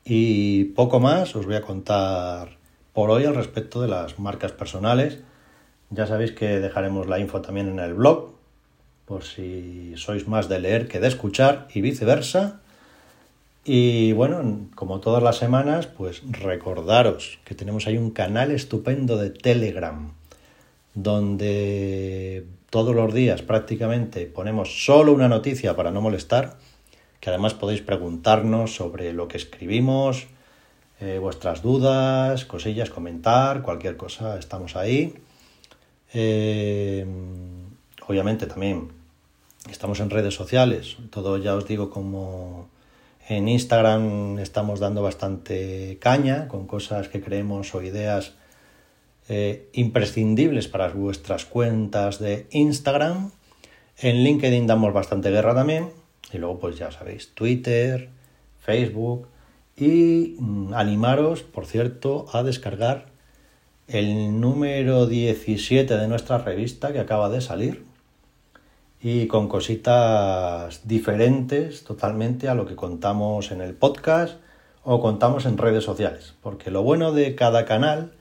Y 0.04 0.64
poco 0.64 1.00
más 1.00 1.34
os 1.36 1.46
voy 1.46 1.56
a 1.56 1.62
contar 1.62 2.57
por 2.98 3.12
hoy 3.12 3.26
al 3.26 3.36
respecto 3.36 3.80
de 3.80 3.86
las 3.86 4.18
marcas 4.18 4.50
personales. 4.50 5.20
Ya 5.88 6.08
sabéis 6.08 6.32
que 6.32 6.58
dejaremos 6.58 7.06
la 7.06 7.20
info 7.20 7.40
también 7.40 7.68
en 7.68 7.78
el 7.78 7.94
blog, 7.94 8.32
por 9.04 9.22
si 9.22 9.92
sois 9.94 10.26
más 10.26 10.48
de 10.48 10.58
leer 10.58 10.88
que 10.88 10.98
de 10.98 11.06
escuchar 11.06 11.68
y 11.72 11.80
viceversa. 11.80 12.60
Y 13.64 14.10
bueno, 14.14 14.66
como 14.74 14.98
todas 14.98 15.22
las 15.22 15.36
semanas, 15.36 15.86
pues 15.86 16.22
recordaros 16.28 17.38
que 17.44 17.54
tenemos 17.54 17.86
ahí 17.86 17.96
un 17.96 18.10
canal 18.10 18.50
estupendo 18.50 19.16
de 19.16 19.30
Telegram, 19.30 20.14
donde 20.94 22.46
todos 22.68 22.96
los 22.96 23.14
días 23.14 23.42
prácticamente 23.42 24.26
ponemos 24.26 24.84
solo 24.84 25.12
una 25.12 25.28
noticia 25.28 25.76
para 25.76 25.92
no 25.92 26.00
molestar, 26.00 26.56
que 27.20 27.30
además 27.30 27.54
podéis 27.54 27.80
preguntarnos 27.80 28.74
sobre 28.74 29.12
lo 29.12 29.28
que 29.28 29.36
escribimos, 29.36 30.26
eh, 31.00 31.18
vuestras 31.18 31.62
dudas, 31.62 32.44
cosillas, 32.44 32.90
comentar, 32.90 33.62
cualquier 33.62 33.96
cosa, 33.96 34.38
estamos 34.38 34.76
ahí. 34.76 35.14
Eh, 36.12 37.06
obviamente 38.06 38.46
también 38.46 38.88
estamos 39.70 40.00
en 40.00 40.10
redes 40.10 40.34
sociales, 40.34 40.96
todo 41.10 41.36
ya 41.36 41.54
os 41.54 41.66
digo 41.66 41.90
como 41.90 42.68
en 43.28 43.46
Instagram 43.46 44.38
estamos 44.38 44.80
dando 44.80 45.02
bastante 45.02 45.98
caña 46.00 46.48
con 46.48 46.66
cosas 46.66 47.08
que 47.08 47.20
creemos 47.20 47.74
o 47.74 47.82
ideas 47.82 48.32
eh, 49.28 49.68
imprescindibles 49.74 50.68
para 50.68 50.88
vuestras 50.88 51.44
cuentas 51.44 52.18
de 52.18 52.46
Instagram. 52.50 53.30
En 53.98 54.24
LinkedIn 54.24 54.66
damos 54.66 54.94
bastante 54.94 55.30
guerra 55.30 55.54
también. 55.54 55.90
Y 56.32 56.38
luego, 56.38 56.58
pues 56.58 56.78
ya 56.78 56.90
sabéis, 56.90 57.34
Twitter, 57.34 58.08
Facebook. 58.60 59.28
Y 59.78 60.36
mm, 60.38 60.74
animaros, 60.74 61.42
por 61.42 61.66
cierto, 61.66 62.26
a 62.32 62.42
descargar 62.42 63.06
el 63.86 64.40
número 64.40 65.06
17 65.06 65.96
de 65.96 66.08
nuestra 66.08 66.38
revista 66.38 66.92
que 66.92 66.98
acaba 66.98 67.28
de 67.28 67.40
salir. 67.40 67.86
Y 69.00 69.28
con 69.28 69.48
cositas 69.48 70.86
diferentes 70.88 71.84
totalmente 71.84 72.48
a 72.48 72.54
lo 72.54 72.66
que 72.66 72.74
contamos 72.74 73.52
en 73.52 73.60
el 73.60 73.74
podcast 73.74 74.38
o 74.82 75.00
contamos 75.00 75.46
en 75.46 75.56
redes 75.56 75.84
sociales. 75.84 76.34
Porque 76.42 76.72
lo 76.72 76.82
bueno 76.82 77.12
de 77.12 77.36
cada 77.36 77.64
canal 77.64 78.12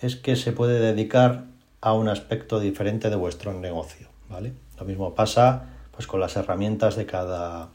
es 0.00 0.16
que 0.16 0.36
se 0.36 0.52
puede 0.52 0.80
dedicar 0.80 1.44
a 1.82 1.92
un 1.92 2.08
aspecto 2.08 2.60
diferente 2.60 3.10
de 3.10 3.16
vuestro 3.16 3.52
negocio, 3.52 4.08
¿vale? 4.30 4.54
Lo 4.78 4.86
mismo 4.86 5.14
pasa 5.14 5.68
pues 5.90 6.06
con 6.06 6.20
las 6.20 6.36
herramientas 6.36 6.96
de 6.96 7.04
cada 7.04 7.68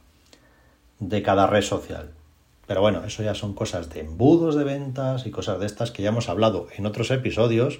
de 0.99 1.21
cada 1.21 1.45
red 1.45 1.61
social. 1.61 2.16
Pero 2.67 2.81
bueno, 2.81 3.05
eso 3.05 3.23
ya 3.23 3.33
son 3.33 3.53
cosas 3.53 3.89
de 3.89 4.01
embudos 4.01 4.55
de 4.55 4.65
ventas 4.65 5.25
y 5.25 5.31
cosas 5.31 5.59
de 5.59 5.65
estas 5.65 5.91
que 5.91 6.03
ya 6.03 6.09
hemos 6.09 6.27
hablado 6.27 6.67
en 6.75 6.85
otros 6.85 7.09
episodios. 7.11 7.79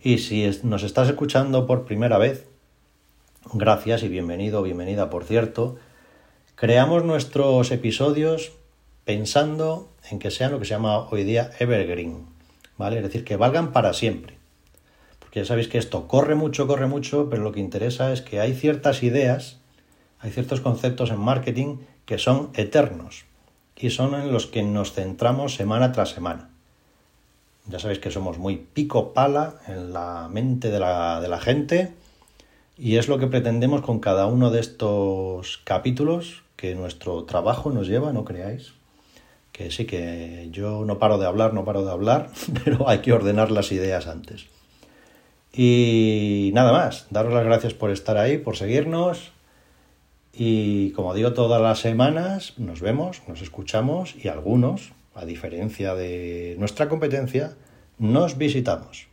Y 0.00 0.18
si 0.18 0.48
nos 0.62 0.84
estás 0.84 1.08
escuchando 1.08 1.66
por 1.66 1.84
primera 1.84 2.16
vez, 2.16 2.46
gracias 3.52 4.04
y 4.04 4.08
bienvenido, 4.08 4.62
bienvenida 4.62 5.10
por 5.10 5.24
cierto. 5.24 5.76
Creamos 6.54 7.04
nuestros 7.04 7.72
episodios 7.72 8.52
pensando 9.04 9.90
en 10.08 10.20
que 10.20 10.30
sean 10.30 10.52
lo 10.52 10.60
que 10.60 10.66
se 10.66 10.70
llama 10.70 11.08
hoy 11.10 11.24
día 11.24 11.50
evergreen. 11.58 12.26
¿vale? 12.78 12.98
Es 12.98 13.02
decir, 13.02 13.24
que 13.24 13.36
valgan 13.36 13.72
para 13.72 13.92
siempre. 13.92 14.38
Porque 15.18 15.40
ya 15.40 15.46
sabéis 15.46 15.66
que 15.66 15.78
esto 15.78 16.06
corre 16.06 16.36
mucho, 16.36 16.68
corre 16.68 16.86
mucho, 16.86 17.28
pero 17.28 17.42
lo 17.42 17.50
que 17.50 17.60
interesa 17.60 18.12
es 18.12 18.22
que 18.22 18.38
hay 18.38 18.54
ciertas 18.54 19.02
ideas, 19.02 19.58
hay 20.20 20.30
ciertos 20.30 20.60
conceptos 20.60 21.10
en 21.10 21.18
marketing 21.18 21.78
que 22.06 22.18
son 22.18 22.50
eternos 22.54 23.29
y 23.80 23.90
son 23.90 24.14
en 24.14 24.32
los 24.32 24.46
que 24.46 24.62
nos 24.62 24.92
centramos 24.92 25.54
semana 25.54 25.92
tras 25.92 26.10
semana. 26.10 26.50
Ya 27.66 27.78
sabéis 27.78 28.00
que 28.00 28.10
somos 28.10 28.38
muy 28.38 28.56
pico 28.56 29.12
pala 29.12 29.54
en 29.66 29.92
la 29.92 30.28
mente 30.30 30.70
de 30.70 30.80
la, 30.80 31.20
de 31.20 31.28
la 31.28 31.40
gente 31.40 31.92
y 32.76 32.96
es 32.96 33.08
lo 33.08 33.18
que 33.18 33.26
pretendemos 33.26 33.82
con 33.82 34.00
cada 34.00 34.26
uno 34.26 34.50
de 34.50 34.60
estos 34.60 35.60
capítulos 35.64 36.42
que 36.56 36.74
nuestro 36.74 37.24
trabajo 37.24 37.70
nos 37.70 37.86
lleva, 37.86 38.12
no 38.12 38.24
creáis 38.24 38.72
que 39.60 39.70
sí, 39.70 39.84
que 39.84 40.48
yo 40.52 40.86
no 40.86 40.98
paro 40.98 41.18
de 41.18 41.26
hablar, 41.26 41.52
no 41.52 41.66
paro 41.66 41.84
de 41.84 41.90
hablar, 41.90 42.30
pero 42.64 42.88
hay 42.88 43.00
que 43.00 43.12
ordenar 43.12 43.50
las 43.50 43.72
ideas 43.72 44.06
antes. 44.06 44.46
Y 45.52 46.50
nada 46.54 46.72
más, 46.72 47.06
daros 47.10 47.34
las 47.34 47.44
gracias 47.44 47.74
por 47.74 47.90
estar 47.90 48.16
ahí, 48.16 48.38
por 48.38 48.56
seguirnos. 48.56 49.32
Y 50.32 50.90
como 50.92 51.14
digo, 51.14 51.32
todas 51.32 51.60
las 51.60 51.80
semanas 51.80 52.54
nos 52.56 52.80
vemos, 52.80 53.22
nos 53.26 53.42
escuchamos 53.42 54.14
y 54.22 54.28
algunos, 54.28 54.92
a 55.14 55.24
diferencia 55.24 55.94
de 55.94 56.56
nuestra 56.58 56.88
competencia, 56.88 57.56
nos 57.98 58.38
visitamos. 58.38 59.09